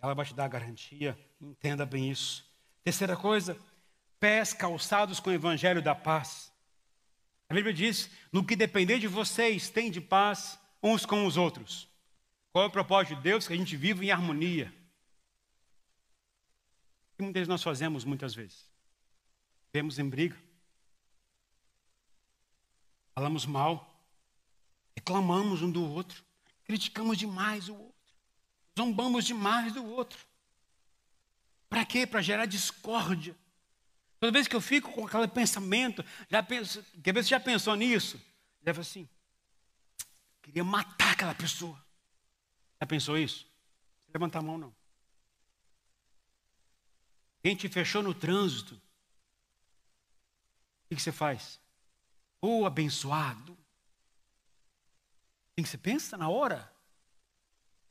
[0.00, 2.44] Ela vai te dar a garantia, entenda bem isso.
[2.82, 3.56] Terceira coisa,
[4.18, 6.52] pés calçados com o evangelho da paz.
[7.48, 11.88] A Bíblia diz: no que depender de vocês, tem de paz uns com os outros.
[12.52, 13.46] Qual é o propósito de Deus?
[13.46, 14.72] Que a gente viva em harmonia.
[17.12, 18.68] O que muitas nós fazemos muitas vezes?
[19.72, 20.36] Vemos em briga,
[23.14, 23.88] falamos mal,
[24.94, 26.22] reclamamos um do outro,
[26.64, 28.14] criticamos demais o outro,
[28.78, 30.18] zombamos demais do outro.
[31.68, 32.06] Para quê?
[32.06, 33.34] Para gerar discórdia.
[34.20, 37.74] Toda vez que eu fico com aquele pensamento, já penso, quer ver se já pensou
[37.74, 38.20] nisso?
[38.62, 39.08] Deve assim,
[40.42, 41.82] queria matar aquela pessoa.
[42.80, 43.46] Já pensou isso?
[44.12, 44.74] Levanta a mão não.
[47.42, 48.74] Quem te fechou no trânsito?
[50.84, 51.61] O que você faz?
[52.44, 53.56] Ô oh, abençoado.
[55.54, 56.70] Quem você pensa na hora?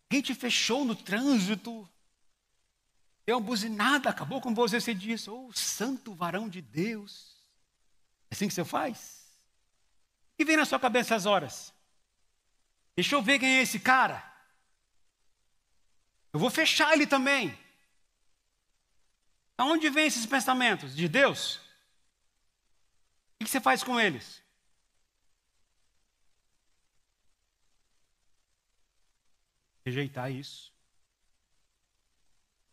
[0.10, 1.90] Quem te fechou no trânsito?
[3.26, 7.38] Deu uma buzinada, acabou com você, você diz, oh, santo varão de Deus.
[8.30, 9.26] É assim que você faz?
[10.34, 11.74] O que vem na sua cabeça às horas?
[12.94, 14.22] Deixa eu ver quem é esse cara.
[16.34, 17.58] Eu vou fechar ele também.
[19.58, 20.94] Aonde vem esses pensamentos?
[20.94, 21.58] De Deus?
[23.40, 24.41] O que você faz com eles?
[29.92, 30.72] Rejeitar isso.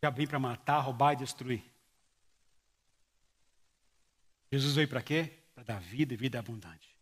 [0.01, 1.61] Já vim para matar, roubar e destruir.
[4.49, 5.33] Jesus veio para quê?
[5.53, 6.95] Para dar vida e vida abundante.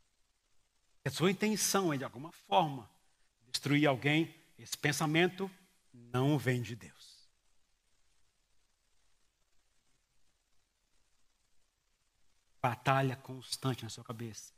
[1.05, 2.89] A sua intenção é, de alguma forma,
[3.51, 5.49] destruir alguém, esse pensamento
[5.93, 7.29] não vem de Deus.
[12.59, 14.51] Batalha constante na sua cabeça.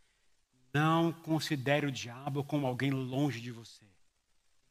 [0.73, 3.85] Não considere o diabo como alguém longe de você.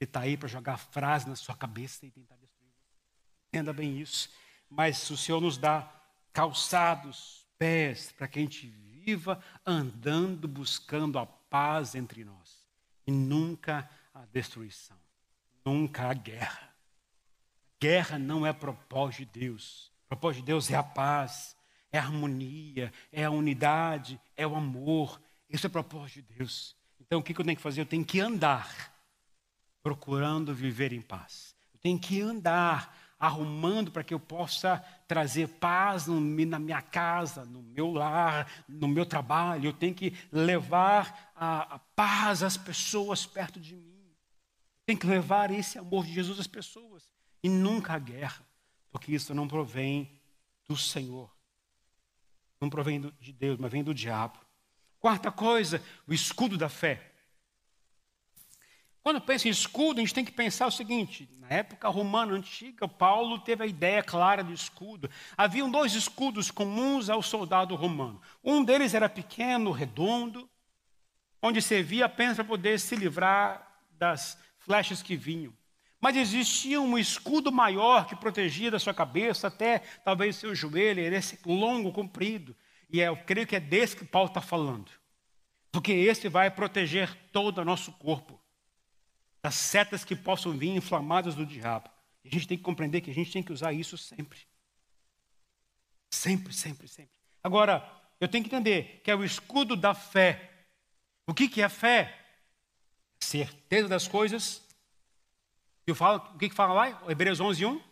[0.00, 3.00] Ele está aí para jogar frase na sua cabeça e tentar destruir você.
[3.48, 4.30] Entenda bem isso.
[4.70, 5.92] Mas o Senhor nos dá
[6.32, 12.68] calçados, pés, para que a gente viva andando, buscando a paz entre nós.
[13.06, 14.96] E nunca a destruição,
[15.64, 16.72] nunca a guerra.
[17.80, 19.90] Guerra não é propósito de Deus.
[20.04, 21.56] O propósito de Deus é a paz,
[21.90, 25.20] é a harmonia, é a unidade, é o amor.
[25.48, 26.76] Esse é propósito de Deus.
[27.00, 27.80] Então o que eu tenho que fazer?
[27.80, 28.97] Eu tenho que andar
[29.88, 31.56] procurando viver em paz.
[31.72, 37.62] Eu tenho que andar arrumando para que eu possa trazer paz na minha casa, no
[37.62, 39.64] meu lar, no meu trabalho.
[39.64, 44.14] Eu tenho que levar a, a paz às pessoas perto de mim.
[44.84, 47.02] Tem que levar esse amor de Jesus às pessoas.
[47.42, 48.46] E nunca a guerra,
[48.90, 50.20] porque isso não provém
[50.68, 51.34] do Senhor.
[52.60, 54.38] Não provém de Deus, mas vem do diabo.
[55.00, 57.14] Quarta coisa, o escudo da fé.
[59.02, 62.86] Quando pensa em escudo, a gente tem que pensar o seguinte: na época romana antiga,
[62.86, 65.10] Paulo teve a ideia clara do escudo.
[65.36, 68.20] Haviam dois escudos comuns ao soldado romano.
[68.42, 70.48] Um deles era pequeno, redondo,
[71.42, 75.52] onde servia apenas para poder se livrar das flechas que vinham.
[76.00, 81.16] Mas existia um escudo maior que protegia da sua cabeça até talvez seu joelho, ele
[81.16, 82.54] esse longo, comprido.
[82.90, 84.90] E é, eu creio que é desse que Paulo está falando.
[85.72, 88.40] Porque esse vai proteger todo o nosso corpo
[89.42, 91.90] das setas que possam vir inflamadas do diabo.
[92.24, 94.40] a gente tem que compreender que a gente tem que usar isso sempre.
[96.10, 97.12] Sempre, sempre, sempre.
[97.42, 97.88] Agora,
[98.20, 100.50] eu tenho que entender que é o escudo da fé.
[101.26, 102.18] O que, que é fé?
[103.20, 104.62] Certeza das coisas.
[105.86, 107.02] E falo, o que, que fala lá?
[107.08, 107.82] Hebreus 11, 1.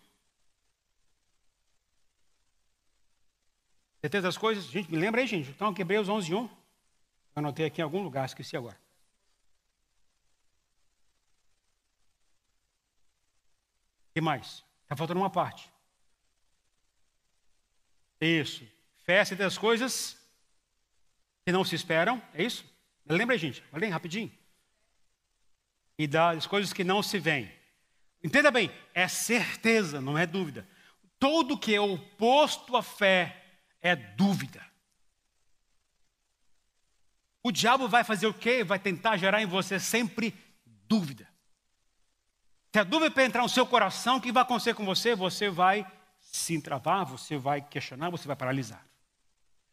[4.01, 4.65] Certeza das coisas?
[4.65, 5.51] Gente, me lembra aí, gente.
[5.51, 6.39] Então, Hebreus 11, 1.
[6.39, 6.51] Eu
[7.37, 8.79] anotei aqui em algum lugar, esqueci agora.
[14.17, 14.65] Que mais?
[14.83, 15.71] Está faltando uma parte.
[18.19, 18.67] Isso.
[19.07, 20.17] É das coisas
[21.45, 22.65] que não se esperam, é isso?
[23.05, 23.63] Lembra gente?
[23.71, 24.33] Aí, rapidinho.
[25.99, 27.53] E das coisas que não se veem.
[28.25, 30.67] Entenda bem, é certeza, não é dúvida.
[31.19, 33.45] Todo que é oposto à fé
[33.83, 34.65] é dúvida.
[37.43, 38.65] O diabo vai fazer o quê?
[38.65, 40.35] Vai tentar gerar em você sempre
[40.89, 41.36] dúvida.
[42.77, 45.15] Se a dúvida para entrar no seu coração, o que vai acontecer com você?
[45.15, 48.85] Você vai se entravar, você vai questionar, você vai paralisar.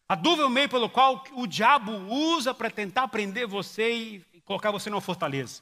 [0.07, 4.25] A dúvida é o meio pelo qual o diabo usa para tentar prender você e
[4.45, 5.61] colocar você numa fortaleza.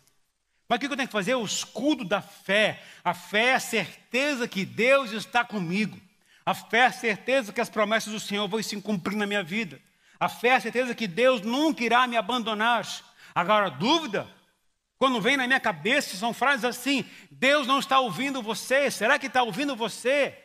[0.70, 1.34] Mas o que eu tenho que fazer?
[1.34, 2.80] O escudo da fé.
[3.04, 6.00] A fé é a certeza que Deus está comigo.
[6.46, 9.42] A fé é a certeza que as promessas do Senhor vão se cumprir na minha
[9.42, 9.82] vida.
[10.20, 12.88] A fé é a certeza que Deus nunca irá me abandonar.
[13.34, 14.30] Agora, a dúvida,
[15.02, 19.26] quando vem na minha cabeça, são frases assim: Deus não está ouvindo você, será que
[19.26, 20.38] está ouvindo você?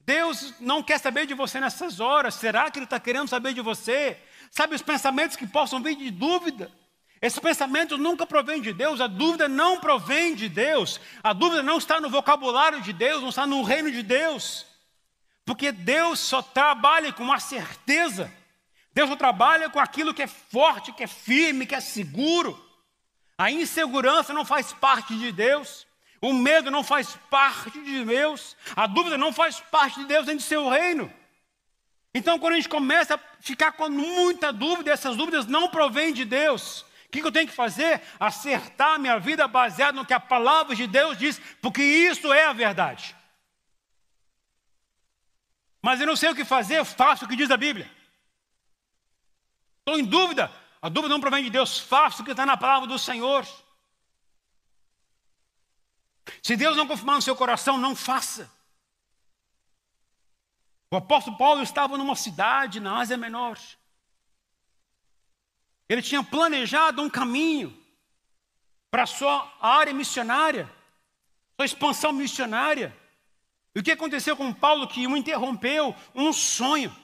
[0.00, 3.62] Deus não quer saber de você nessas horas, será que Ele está querendo saber de
[3.62, 4.18] você?
[4.50, 6.70] Sabe os pensamentos que possam vir de dúvida?
[7.22, 11.78] Esse pensamento nunca provém de Deus, a dúvida não provém de Deus, a dúvida não
[11.78, 14.66] está no vocabulário de Deus, não está no reino de Deus,
[15.46, 18.30] porque Deus só trabalha com a certeza,
[18.92, 22.63] Deus só trabalha com aquilo que é forte, que é firme, que é seguro.
[23.36, 25.86] A insegurança não faz parte de Deus,
[26.20, 30.44] o medo não faz parte de Deus, a dúvida não faz parte de Deus dentro
[30.44, 31.12] do seu reino.
[32.14, 36.24] Então, quando a gente começa a ficar com muita dúvida, essas dúvidas não provêm de
[36.24, 38.02] Deus que, que eu tenho que fazer?
[38.18, 42.52] Acertar minha vida baseado no que a palavra de Deus diz, porque isso é a
[42.52, 43.14] verdade.
[45.80, 47.88] Mas eu não sei o que fazer, faço o que diz a Bíblia.
[49.78, 50.50] Estou em dúvida,
[50.84, 53.48] a dúvida não provém de Deus, faço o que está na palavra do Senhor.
[56.42, 58.52] Se Deus não confirmar no seu coração, não faça.
[60.90, 63.58] O apóstolo Paulo estava numa cidade na Ásia Menor.
[65.88, 67.74] Ele tinha planejado um caminho
[68.90, 70.70] para sua área missionária,
[71.56, 72.94] sua expansão missionária.
[73.74, 75.96] E o que aconteceu com Paulo que o interrompeu?
[76.14, 76.94] Um sonho.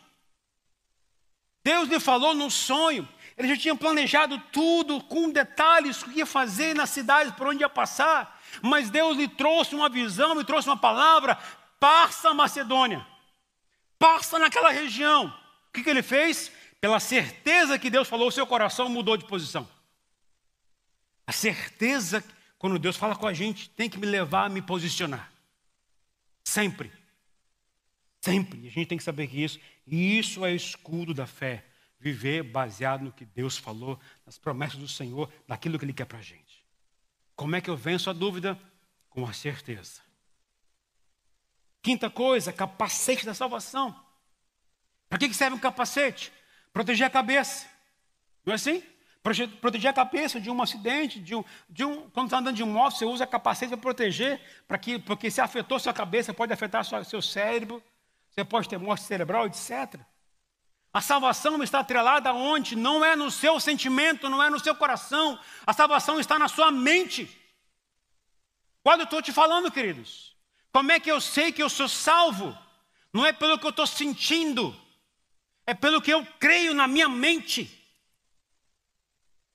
[1.65, 3.09] Deus lhe falou no sonho.
[3.37, 7.63] Ele já tinha planejado tudo com detalhes, o que ia fazer nas cidades por onde
[7.63, 8.41] ia passar.
[8.63, 11.39] Mas Deus lhe trouxe uma visão, lhe trouxe uma palavra:
[11.79, 13.07] passa a Macedônia,
[13.99, 15.27] passa naquela região.
[15.69, 16.51] O que, que ele fez?
[16.81, 19.69] pela certeza que Deus falou, o seu coração mudou de posição.
[21.27, 22.25] A certeza,
[22.59, 25.31] quando Deus fala com a gente, tem que me levar a me posicionar.
[26.43, 26.91] Sempre.
[28.21, 28.67] Sempre.
[28.67, 31.65] A gente tem que saber que isso, isso é escudo da fé.
[32.01, 36.19] Viver baseado no que Deus falou, nas promessas do Senhor, naquilo que Ele quer para
[36.19, 36.65] a gente.
[37.37, 38.59] Como é que eu venço a dúvida?
[39.11, 40.01] Com a certeza.
[41.83, 43.95] Quinta coisa, capacete da salvação.
[45.09, 46.33] Para que serve um capacete?
[46.73, 47.67] Proteger a cabeça.
[48.45, 48.83] Não é assim?
[49.23, 52.97] Proteger a cabeça de um acidente, de um, de um quando está andando de moto,
[52.97, 57.21] você usa capacete para proteger, para que, porque se afetou sua cabeça, pode afetar seu
[57.21, 57.83] cérebro,
[58.31, 60.01] você pode ter morte cerebral, etc.
[60.93, 62.75] A salvação está atrelada aonde?
[62.75, 65.39] Não é no seu sentimento, não é no seu coração.
[65.65, 67.29] A salvação está na sua mente.
[68.83, 70.35] Quando eu estou te falando, queridos,
[70.73, 72.57] como é que eu sei que eu sou salvo?
[73.13, 74.77] Não é pelo que eu estou sentindo,
[75.67, 77.77] é pelo que eu creio na minha mente.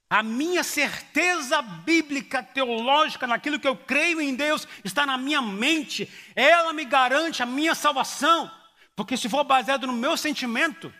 [0.09, 6.09] A minha certeza bíblica, teológica, naquilo que eu creio em Deus, está na minha mente.
[6.35, 8.49] Ela me garante a minha salvação.
[8.95, 10.93] Porque se for baseado no meu sentimento,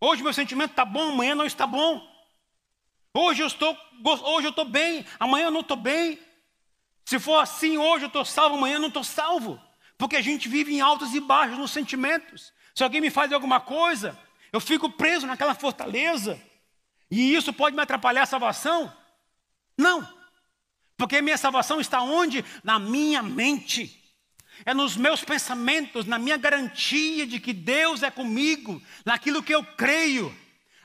[0.00, 2.06] hoje meu sentimento está bom, amanhã não está bom.
[3.12, 6.18] Hoje eu estou, hoje eu estou bem, amanhã eu não estou bem.
[7.04, 9.60] Se for assim, hoje eu estou salvo, amanhã eu não estou salvo.
[9.96, 12.52] Porque a gente vive em altos e baixos nos sentimentos.
[12.74, 14.18] Se alguém me faz alguma coisa,
[14.52, 16.40] eu fico preso naquela fortaleza.
[17.10, 18.92] E isso pode me atrapalhar a salvação?
[19.78, 20.06] Não.
[20.96, 22.44] Porque minha salvação está onde?
[22.62, 24.03] Na minha mente.
[24.66, 29.62] É nos meus pensamentos, na minha garantia de que Deus é comigo, naquilo que eu
[29.62, 30.34] creio.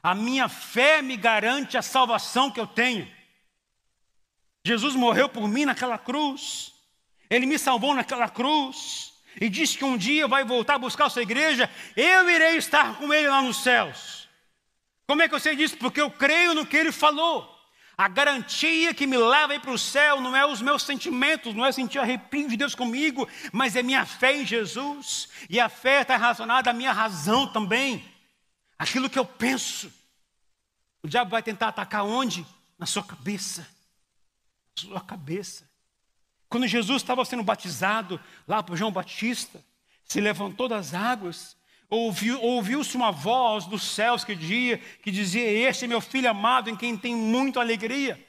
[0.03, 3.09] A minha fé me garante a salvação que eu tenho.
[4.65, 6.73] Jesus morreu por mim naquela cruz.
[7.30, 11.09] Ele me salvou naquela cruz e diz que um dia vai voltar a buscar a
[11.09, 14.27] sua igreja, eu irei estar com ele lá nos céus.
[15.07, 15.77] Como é que eu sei disso?
[15.77, 17.59] Porque eu creio no que ele falou.
[17.99, 21.71] A garantia que me leva para o céu não é os meus sentimentos, não é
[21.73, 25.27] sentir arrepio de Deus comigo, mas é minha fé em Jesus.
[25.49, 28.09] E a fé está relacionada à minha razão também.
[28.77, 29.91] Aquilo que eu penso.
[31.03, 32.45] O diabo vai tentar atacar onde?
[32.77, 33.67] Na sua cabeça.
[34.77, 35.69] Na sua cabeça.
[36.47, 39.61] Quando Jesus estava sendo batizado lá por João Batista,
[40.05, 41.57] se levantou das águas,
[41.89, 46.69] ouviu-se ouviu uma voz dos céus que dizia, que dizia: Este é meu filho amado
[46.69, 48.23] em quem tem muita alegria.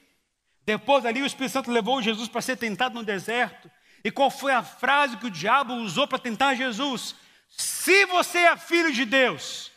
[0.64, 3.70] Depois ali o Espírito Santo levou Jesus para ser tentado no deserto.
[4.02, 7.14] E qual foi a frase que o diabo usou para tentar Jesus?
[7.48, 9.70] Se você é filho de Deus.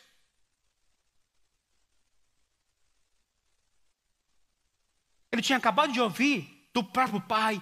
[5.32, 7.60] Ele tinha acabado de ouvir do próprio Pai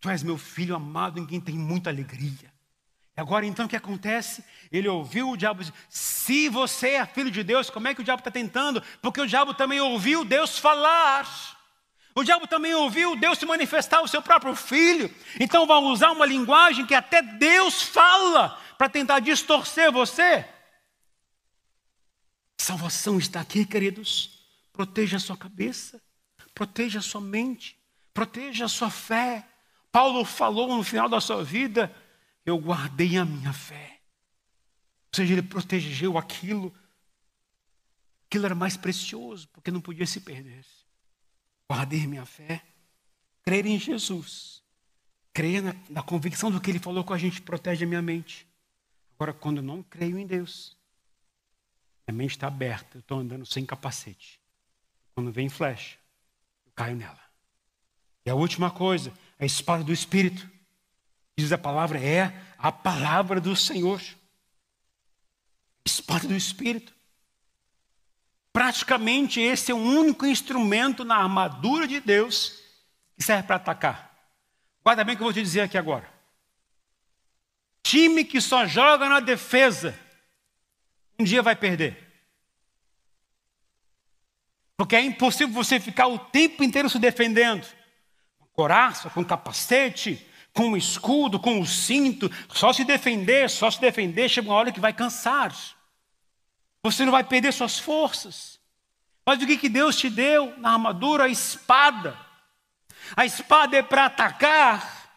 [0.00, 2.52] Tu és meu filho amado em quem tem muita alegria.
[3.18, 4.44] Agora então o que acontece?
[4.70, 8.04] Ele ouviu o diabo dizer: Se você é filho de Deus, como é que o
[8.04, 8.80] diabo está tentando?
[9.02, 11.26] Porque o diabo também ouviu Deus falar.
[12.14, 15.12] O diabo também ouviu Deus se manifestar o seu próprio filho.
[15.40, 20.46] Então vai usar uma linguagem que até Deus fala para tentar distorcer você.
[22.56, 24.38] Salvação está aqui, queridos.
[24.72, 26.00] Proteja a sua cabeça,
[26.54, 27.76] proteja a sua mente,
[28.14, 29.44] proteja a sua fé.
[29.90, 31.92] Paulo falou no final da sua vida:
[32.48, 34.00] Eu guardei a minha fé.
[35.12, 36.74] Ou seja, ele protegeu aquilo.
[38.24, 40.64] Aquilo era mais precioso, porque não podia se perder.
[41.70, 42.64] Guardei minha fé.
[43.42, 44.62] Crer em Jesus.
[45.34, 48.48] Crer na, na convicção do que ele falou com a gente protege a minha mente.
[49.14, 50.74] Agora, quando eu não creio em Deus,
[52.06, 54.40] minha mente está aberta, eu estou andando sem capacete.
[55.14, 55.98] Quando vem flecha,
[56.64, 57.20] eu caio nela.
[58.24, 60.57] E a última coisa, a espada do Espírito.
[61.38, 64.02] Diz a palavra, é a palavra do Senhor.
[65.84, 66.92] Espada do Espírito.
[68.52, 72.60] Praticamente esse é o único instrumento na armadura de Deus
[73.16, 74.12] que serve para atacar.
[74.82, 76.12] Guarda bem o que eu vou te dizer aqui agora.
[77.84, 79.96] Time que só joga na defesa,
[81.20, 82.04] um dia vai perder.
[84.76, 87.64] Porque é impossível você ficar o tempo inteiro se defendendo.
[88.40, 90.27] Com coraça, com capacete,
[90.58, 94.72] com o escudo, com o cinto, só se defender, só se defender, chega uma hora
[94.72, 95.54] que vai cansar.
[96.82, 98.58] Você não vai perder suas forças.
[99.24, 101.26] Mas o que, que Deus te deu na armadura?
[101.26, 102.18] A espada.
[103.16, 105.12] A espada é para atacar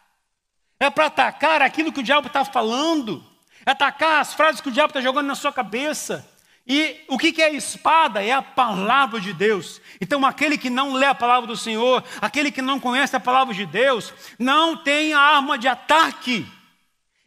[0.78, 3.24] é para atacar aquilo que o diabo está falando,
[3.66, 6.24] é atacar as frases que o diabo está jogando na sua cabeça.
[6.66, 8.22] E o que é espada?
[8.22, 9.80] É a palavra de Deus.
[10.00, 13.52] Então, aquele que não lê a palavra do Senhor, aquele que não conhece a palavra
[13.52, 16.46] de Deus, não tem a arma de ataque.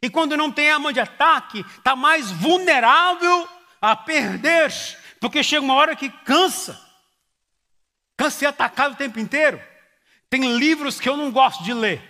[0.02, 3.48] E quando não tem arma de ataque, está mais vulnerável
[3.82, 4.72] a perder,
[5.20, 6.80] porque chega uma hora que cansa.
[8.16, 9.62] Cansa de ser atacado o tempo inteiro.
[10.30, 12.02] Tem livros que eu não gosto de ler.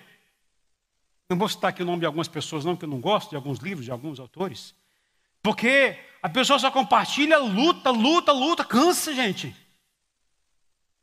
[1.28, 3.36] Não vou citar aqui o nome de algumas pessoas, não, porque eu não gosto de
[3.36, 4.76] alguns livros, de alguns autores.
[5.42, 9.56] Porque a pessoa só compartilha, luta, luta, luta, cansa, gente.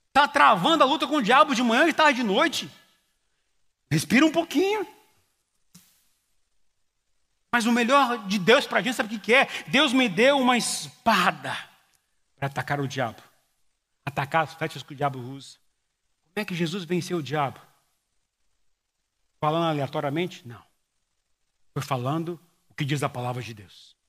[0.09, 2.69] Está travando a luta com o diabo de manhã e tarde de noite.
[3.89, 4.85] Respira um pouquinho.
[7.53, 9.47] Mas o melhor de Deus para a gente, sabe o que é?
[9.69, 11.57] Deus me deu uma espada
[12.35, 13.23] para atacar o diabo.
[14.05, 15.57] Atacar as flechas que o diabo usa.
[16.35, 17.61] Como é que Jesus venceu o diabo?
[19.41, 20.43] Falando aleatoriamente?
[20.49, 20.65] Não.
[21.73, 24.02] Foi falando o que diz a palavra de Deus.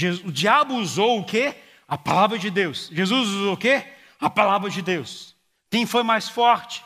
[0.00, 1.54] Jesus, o diabo usou o quê?
[1.86, 2.88] A palavra de Deus.
[2.92, 3.84] Jesus usou o quê?
[4.18, 5.36] A palavra de Deus.
[5.70, 6.82] Quem foi mais forte?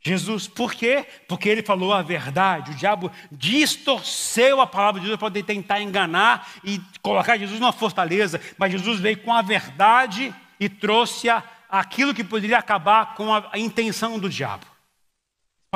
[0.00, 0.48] Jesus.
[0.48, 1.06] Por quê?
[1.28, 2.70] Porque ele falou a verdade.
[2.70, 8.40] O diabo distorceu a palavra de Deus para tentar enganar e colocar Jesus numa fortaleza.
[8.56, 11.28] Mas Jesus veio com a verdade e trouxe
[11.68, 14.64] aquilo que poderia acabar com a, a intenção do diabo.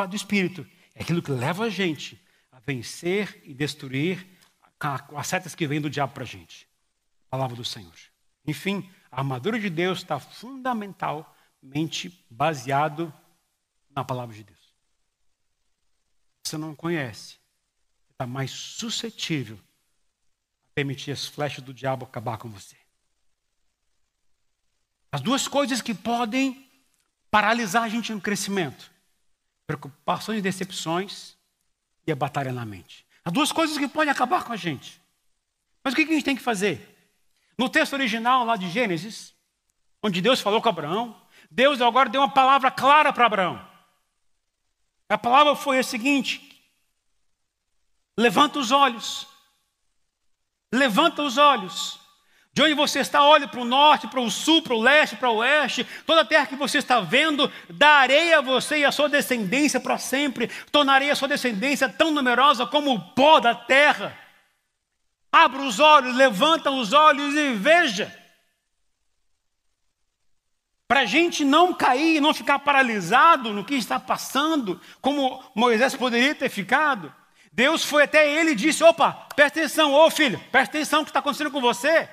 [0.09, 0.67] Do Espírito.
[0.95, 2.19] É aquilo que leva a gente
[2.51, 4.27] a vencer e destruir
[5.15, 6.70] as setas que vêm do diabo para a gente.
[7.31, 7.95] Palavra do Senhor.
[8.47, 13.13] Enfim, a armadura de Deus está fundamentalmente baseado
[13.95, 14.75] na palavra de Deus.
[16.45, 17.39] Você não conhece,
[18.11, 22.77] está mais suscetível a permitir as flechas do diabo acabar com você.
[25.13, 26.69] As duas coisas que podem
[27.31, 28.91] paralisar a gente no crescimento
[29.71, 31.37] preocupações e decepções
[32.05, 33.07] e a batalha na mente.
[33.25, 35.01] As duas coisas que podem acabar com a gente.
[35.85, 36.90] Mas o que a gente tem que fazer?
[37.61, 39.35] No texto original lá de Gênesis,
[40.03, 41.15] onde Deus falou com Abraão,
[41.51, 43.69] Deus agora deu uma palavra clara para Abraão.
[45.11, 46.41] A palavra foi a seguinte:
[48.17, 49.27] levanta os olhos,
[50.73, 52.01] levanta os olhos
[52.51, 55.29] de onde você está, olhe para o norte, para o sul, para o leste, para
[55.29, 59.07] o oeste, toda a terra que você está vendo, darei a você e a sua
[59.07, 64.19] descendência para sempre, tornarei a sua descendência tão numerosa como o pó da terra.
[65.33, 68.17] Abra os olhos, levanta os olhos e veja.
[70.89, 76.35] Para a gente não cair, não ficar paralisado no que está passando, como Moisés poderia
[76.35, 77.15] ter ficado.
[77.53, 81.11] Deus foi até ele e disse: opa, presta atenção, ô filho, presta atenção no que
[81.11, 82.09] está acontecendo com você.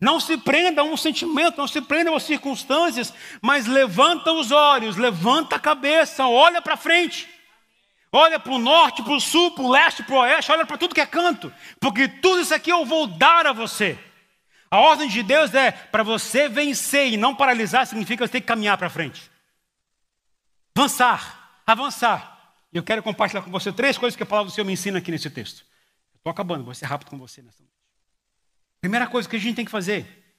[0.00, 4.96] Não se prenda a um sentimento, não se prenda às circunstâncias, mas levanta os olhos,
[4.96, 7.28] levanta a cabeça, olha para frente.
[8.16, 10.78] Olha para o norte, para o sul, para o leste, para o oeste, olha para
[10.78, 13.98] tudo que é canto, porque tudo isso aqui eu vou dar a você.
[14.70, 18.46] A ordem de Deus é para você vencer e não paralisar, significa você ter que
[18.46, 19.28] caminhar para frente.
[20.76, 22.54] Avançar, avançar.
[22.72, 25.10] Eu quero compartilhar com você três coisas que a palavra do Senhor me ensina aqui
[25.10, 25.66] nesse texto.
[26.14, 27.74] Estou acabando, vou ser rápido com você nessa noite.
[28.80, 30.36] Primeira coisa que a gente tem que fazer,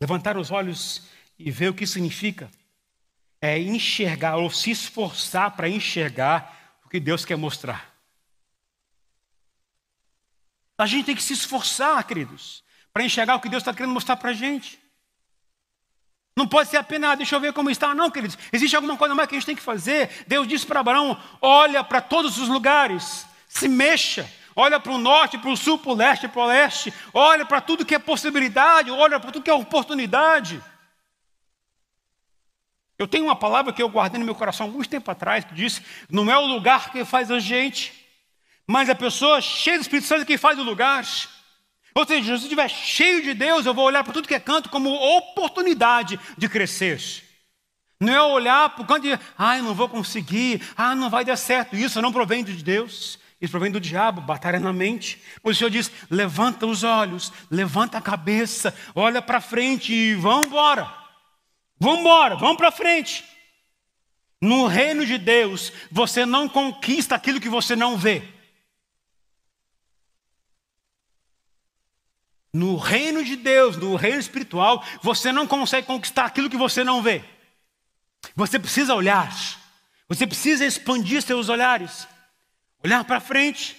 [0.00, 1.06] levantar os olhos
[1.38, 2.50] e ver o que significa,
[3.40, 6.57] é enxergar ou se esforçar para enxergar
[6.88, 7.94] o que Deus quer mostrar.
[10.78, 12.64] A gente tem que se esforçar, queridos,
[12.94, 14.80] para enxergar o que Deus está querendo mostrar para a gente.
[16.34, 17.94] Não pode ser apenas, ah, deixa eu ver como está.
[17.94, 18.38] Não, queridos.
[18.50, 20.24] Existe alguma coisa mais que a gente tem que fazer.
[20.26, 24.26] Deus disse para Abraão: olha para todos os lugares, se mexa.
[24.56, 26.94] Olha para o norte, para o sul, para o leste, para o oeste.
[27.12, 30.58] Olha para tudo que é possibilidade, olha para tudo que é oportunidade.
[32.98, 35.54] Eu tenho uma palavra que eu guardei no meu coração há muito tempo atrás, que
[35.54, 35.80] diz:
[36.10, 37.92] não é o lugar que faz a gente,
[38.66, 41.06] mas a pessoa cheia do Espírito Santo que faz o lugar.
[41.94, 44.40] Ou seja, se eu estiver cheio de Deus, eu vou olhar para tudo que é
[44.40, 47.00] canto como oportunidade de crescer.
[48.00, 51.36] Não é olhar para o canto e ai, não vou conseguir, ah, não vai dar
[51.36, 51.76] certo.
[51.76, 55.22] Isso não provém de Deus, isso provém do diabo, batalha na mente.
[55.42, 61.07] O Senhor diz: levanta os olhos, levanta a cabeça, olha para frente e vamos embora.
[61.78, 63.24] Vamos embora, vamos para frente.
[64.40, 68.22] No reino de Deus, você não conquista aquilo que você não vê.
[72.52, 77.02] No reino de Deus, no reino espiritual, você não consegue conquistar aquilo que você não
[77.02, 77.22] vê.
[78.34, 79.32] Você precisa olhar.
[80.08, 82.08] Você precisa expandir seus olhares.
[82.82, 83.76] Olhar para frente.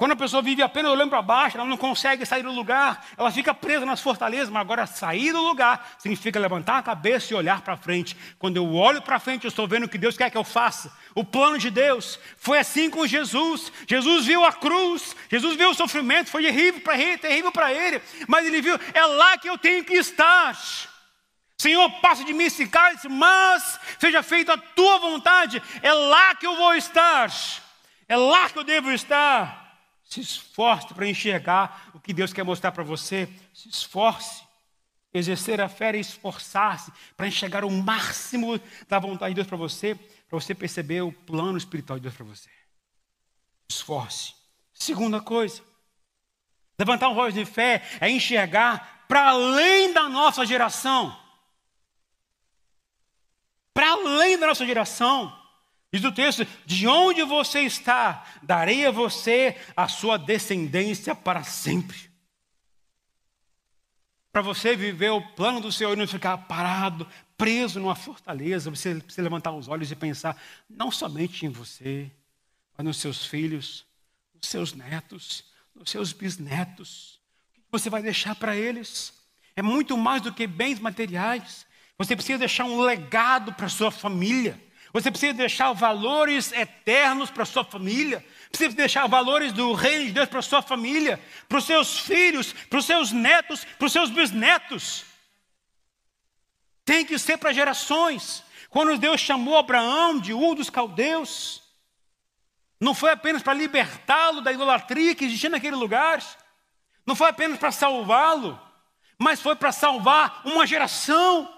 [0.00, 3.30] Quando a pessoa vive apenas olhando para baixo, ela não consegue sair do lugar, ela
[3.30, 7.60] fica presa nas fortalezas, mas agora sair do lugar significa levantar a cabeça e olhar
[7.60, 8.16] para frente.
[8.38, 10.90] Quando eu olho para frente, eu estou vendo o que Deus quer que eu faça.
[11.14, 13.70] O plano de Deus foi assim com Jesus.
[13.86, 18.00] Jesus viu a cruz, Jesus viu o sofrimento, foi terrível para ele, terrível para ele,
[18.26, 20.58] mas ele viu, é lá que eu tenho que estar.
[21.58, 26.46] Senhor, passa de mim esse cálice, mas seja feita a tua vontade, é lá que
[26.46, 27.30] eu vou estar,
[28.08, 29.59] é lá que eu devo estar.
[30.10, 33.28] Se esforce para enxergar o que Deus quer mostrar para você.
[33.54, 34.42] Se esforce.
[35.14, 39.94] Exercer a fé e esforçar-se para enxergar o máximo da vontade de Deus para você,
[39.94, 42.48] para você perceber o plano espiritual de Deus para você.
[43.68, 44.34] Esforce.
[44.72, 45.62] Segunda coisa,
[46.78, 51.16] levantar um rosto de fé é enxergar para além da nossa geração.
[53.74, 55.39] Para além da nossa geração.
[55.92, 62.10] Diz o texto: de onde você está, darei a você a sua descendência para sempre.
[64.32, 68.94] Para você viver o plano do Senhor e não ficar parado, preso numa fortaleza, você
[68.94, 72.10] precisa levantar os olhos e pensar não somente em você,
[72.76, 73.84] mas nos seus filhos,
[74.32, 77.18] nos seus netos, nos seus bisnetos.
[77.56, 79.12] O que você vai deixar para eles?
[79.56, 81.66] É muito mais do que bens materiais.
[81.98, 84.69] Você precisa deixar um legado para sua família.
[84.92, 88.24] Você precisa deixar valores eternos para sua família.
[88.48, 92.78] Precisa deixar valores do reino de Deus para sua família, para os seus filhos, para
[92.78, 95.04] os seus netos, para os seus bisnetos.
[96.84, 98.42] Tem que ser para gerações.
[98.68, 101.62] Quando Deus chamou Abraão de Ur dos Caldeus,
[102.80, 106.20] não foi apenas para libertá-lo da idolatria que existia naquele lugar,
[107.06, 108.60] não foi apenas para salvá-lo,
[109.18, 111.52] mas foi para salvar uma geração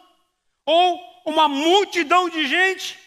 [0.67, 2.99] ou uma multidão de gente.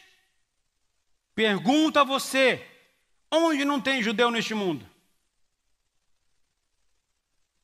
[1.35, 2.65] Pergunta a você:
[3.29, 4.89] onde não tem judeu neste mundo?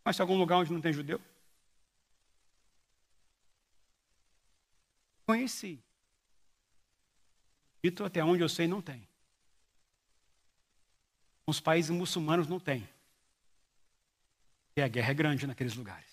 [0.03, 1.21] Mas algum lugar onde não tem judeu?
[5.25, 5.81] Conheci.
[7.81, 9.07] Dito até onde eu sei, não tem.
[11.47, 12.87] Os países muçulmanos não tem.
[14.75, 16.11] E a guerra é grande naqueles lugares.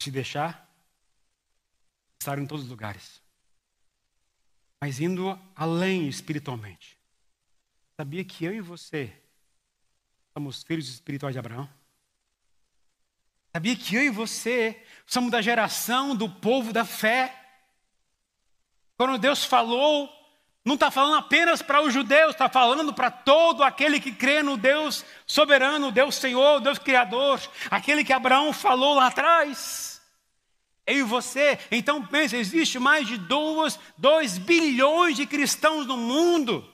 [0.00, 0.68] Se deixar,
[2.18, 3.25] estar em todos os lugares
[4.80, 6.98] mas indo além espiritualmente.
[7.98, 9.12] Sabia que eu e você
[10.32, 11.68] somos filhos espirituais de Abraão?
[13.52, 17.34] Sabia que eu e você somos da geração do povo da fé?
[18.98, 20.10] Quando Deus falou,
[20.62, 24.58] não está falando apenas para os judeus, está falando para todo aquele que crê no
[24.58, 29.95] Deus soberano, Deus Senhor, Deus Criador, aquele que Abraão falou lá atrás
[30.86, 31.58] eu e você.
[31.70, 36.64] Então pensa, existe mais de 2 bilhões de cristãos no mundo.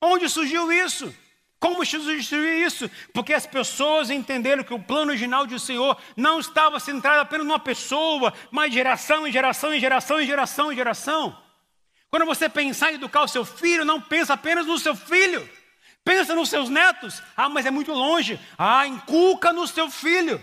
[0.00, 1.14] Onde surgiu isso?
[1.58, 2.90] Como surgiu isso?
[3.14, 7.58] Porque as pessoas entenderam que o plano original do Senhor não estava centrado apenas numa
[7.58, 11.34] pessoa, mas geração em geração em geração em geração em geração.
[12.10, 15.48] Quando você pensar em educar o seu filho, não pensa apenas no seu filho.
[16.04, 17.22] Pensa nos seus netos.
[17.34, 18.38] Ah, mas é muito longe.
[18.58, 20.40] Ah, inculca no seu filho.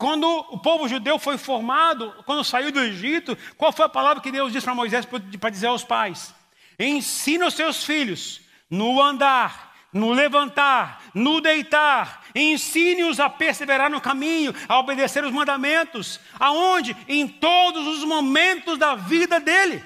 [0.00, 4.32] Quando o povo judeu foi formado, quando saiu do Egito, qual foi a palavra que
[4.32, 5.04] Deus disse para Moisés
[5.38, 6.34] para dizer aos pais?
[6.78, 8.40] Ensina os seus filhos
[8.70, 12.24] no andar, no levantar, no deitar.
[12.34, 16.18] Ensine-os a perseverar no caminho, a obedecer os mandamentos.
[16.38, 16.96] Aonde?
[17.06, 19.84] Em todos os momentos da vida dele.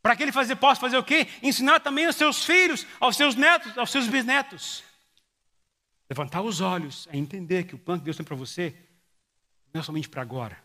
[0.00, 1.26] Para que ele fazer, possa fazer o quê?
[1.42, 4.84] Ensinar também aos seus filhos, aos seus netos, aos seus bisnetos.
[6.08, 8.87] Levantar os olhos é entender que o plano que Deus tem para você
[9.72, 10.62] não é somente para agora.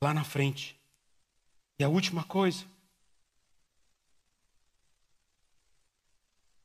[0.00, 0.78] Lá na frente.
[1.78, 2.66] E a última coisa.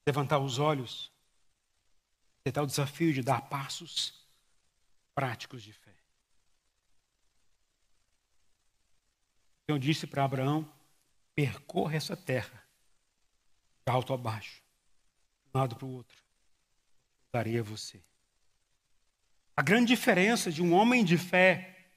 [0.06, 1.12] Levantar os olhos.
[2.44, 4.24] Tentar o desafio de dar passos
[5.16, 5.96] práticos de fé.
[9.68, 10.70] Eu disse para Abraão:
[11.34, 12.64] percorra essa terra,
[13.86, 14.62] de alto a baixo,
[15.44, 16.23] de um lado para o outro.
[17.34, 18.00] Darei a você.
[19.58, 21.90] A grande diferença de um homem de fé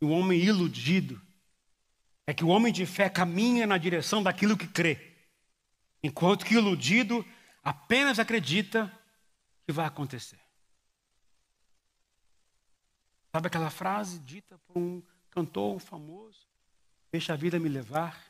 [0.00, 1.20] e um homem iludido
[2.26, 5.16] é que o homem de fé caminha na direção daquilo que crê,
[6.02, 7.24] enquanto que o iludido
[7.62, 8.92] apenas acredita
[9.64, 10.40] que vai acontecer.
[13.30, 15.00] Sabe aquela frase dita por um
[15.30, 16.48] cantor famoso?
[17.12, 18.20] Deixa a vida me levar.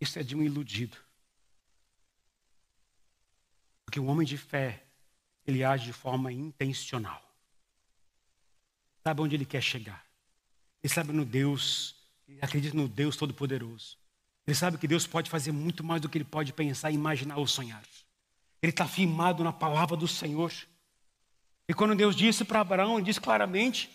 [0.00, 0.96] Isso é de um iludido.
[3.88, 4.82] Porque o homem de fé,
[5.46, 7.22] ele age de forma intencional.
[9.02, 10.04] Sabe onde ele quer chegar.
[10.82, 11.96] Ele sabe no Deus,
[12.28, 13.96] ele acredita no Deus Todo-Poderoso.
[14.46, 17.46] Ele sabe que Deus pode fazer muito mais do que ele pode pensar, imaginar ou
[17.46, 17.82] sonhar.
[18.60, 20.52] Ele está firmado na palavra do Senhor.
[21.66, 23.90] E quando Deus disse para Abraão, ele disse claramente: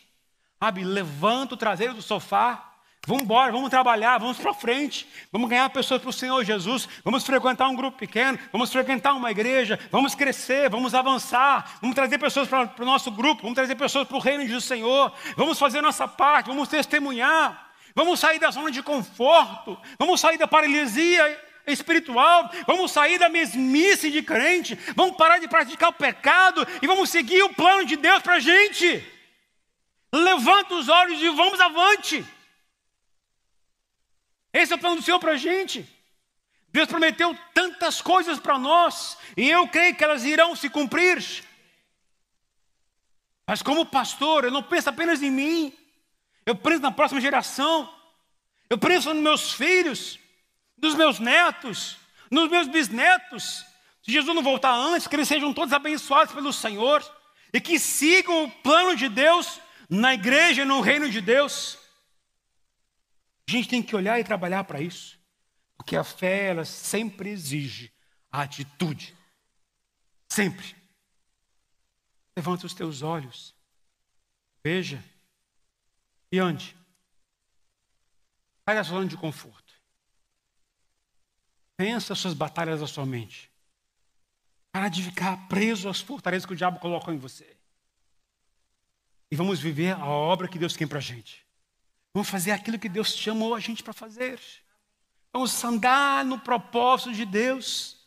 [0.58, 2.73] Sabe, levanta o traseiro do sofá,
[3.06, 7.26] vamos embora, vamos trabalhar, vamos para frente, vamos ganhar pessoas para o Senhor Jesus, vamos
[7.26, 12.47] frequentar um grupo pequeno, vamos frequentar uma igreja, vamos crescer, vamos avançar, vamos trazer pessoas
[12.47, 16.08] para, o nosso grupo, vamos trazer pessoas para o reino do Senhor, vamos fazer nossa
[16.08, 22.91] parte, vamos testemunhar, vamos sair da zona de conforto, vamos sair da paralisia espiritual, vamos
[22.91, 27.54] sair da mesmice de crente, vamos parar de praticar o pecado e vamos seguir o
[27.54, 29.06] plano de Deus para a gente.
[30.14, 32.26] Levanta os olhos e vamos avante.
[34.54, 35.89] Esse é o plano do Senhor para a gente.
[36.72, 41.43] Deus prometeu tantas coisas para nós, e eu creio que elas irão se cumprir.
[43.45, 45.74] Mas como pastor, eu não penso apenas em mim,
[46.45, 47.93] eu penso na próxima geração,
[48.70, 50.20] eu penso nos meus filhos,
[50.82, 51.97] nos meus netos,
[52.32, 53.66] nos meus bisnetos.
[54.01, 57.04] Se Jesus não voltar antes, que eles sejam todos abençoados pelo Senhor
[57.54, 61.78] e que sigam o plano de Deus na igreja, no reino de Deus.
[63.48, 65.20] A gente tem que olhar e trabalhar para isso,
[65.76, 67.94] porque a fé ela sempre exige
[68.32, 69.16] a atitude.
[70.30, 70.76] Sempre.
[72.36, 73.56] Levanta os teus olhos.
[74.64, 75.04] Veja.
[76.32, 76.76] E onde?
[78.66, 79.74] Sai da zona de conforto.
[81.76, 83.52] Pensa as suas batalhas da sua mente.
[84.72, 87.56] Para de ficar preso às fortalezas que o diabo colocou em você.
[89.30, 91.46] E vamos viver a obra que Deus tem para a gente.
[92.14, 94.39] Vamos fazer aquilo que Deus chamou a gente para fazer.
[95.32, 97.97] Vamos andar no propósito de Deus.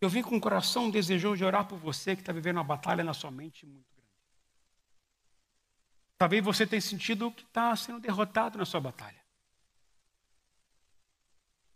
[0.00, 3.02] Eu vim com o coração desejoso de orar por você que está vivendo uma batalha
[3.02, 4.12] na sua mente muito grande.
[6.18, 9.24] Talvez você tenha sentido que está sendo derrotado na sua batalha.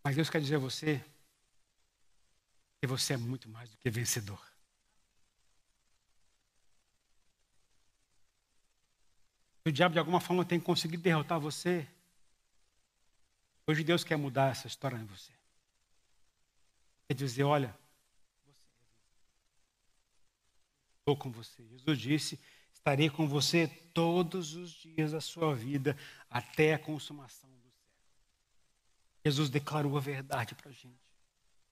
[0.04, 1.02] Mas Deus quer dizer a você
[2.80, 4.51] que você é muito mais do que vencedor.
[9.64, 11.86] O diabo de alguma forma tem conseguido derrotar você,
[13.66, 15.32] hoje Deus quer mudar essa história em você.
[17.08, 17.74] Quer dizer, olha,
[20.98, 21.64] estou com você.
[21.68, 22.40] Jesus disse:
[22.72, 25.96] estarei com você todos os dias da sua vida,
[26.30, 27.52] até a consumação
[29.24, 31.01] Jesus declarou a verdade para a gente.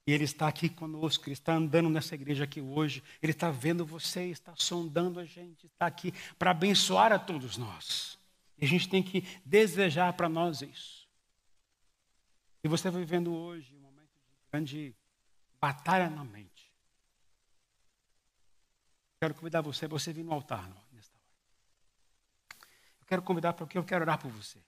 [0.07, 3.85] E Ele está aqui conosco, Ele está andando nessa igreja aqui hoje, Ele está vendo
[3.85, 8.19] você, está sondando a gente, está aqui para abençoar a todos nós.
[8.59, 11.09] E a gente tem que desejar para nós isso.
[12.61, 14.97] Se você está vivendo hoje um momento de grande
[15.61, 16.71] batalha na mente,
[19.19, 21.27] quero convidar você, você vir no altar nesta hora.
[23.01, 24.59] Eu quero convidar porque eu quero orar por você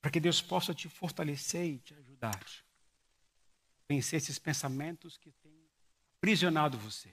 [0.00, 2.40] para que Deus possa te fortalecer e te ajudar
[3.88, 5.68] vencer esses pensamentos que têm
[6.18, 7.04] aprisionado você.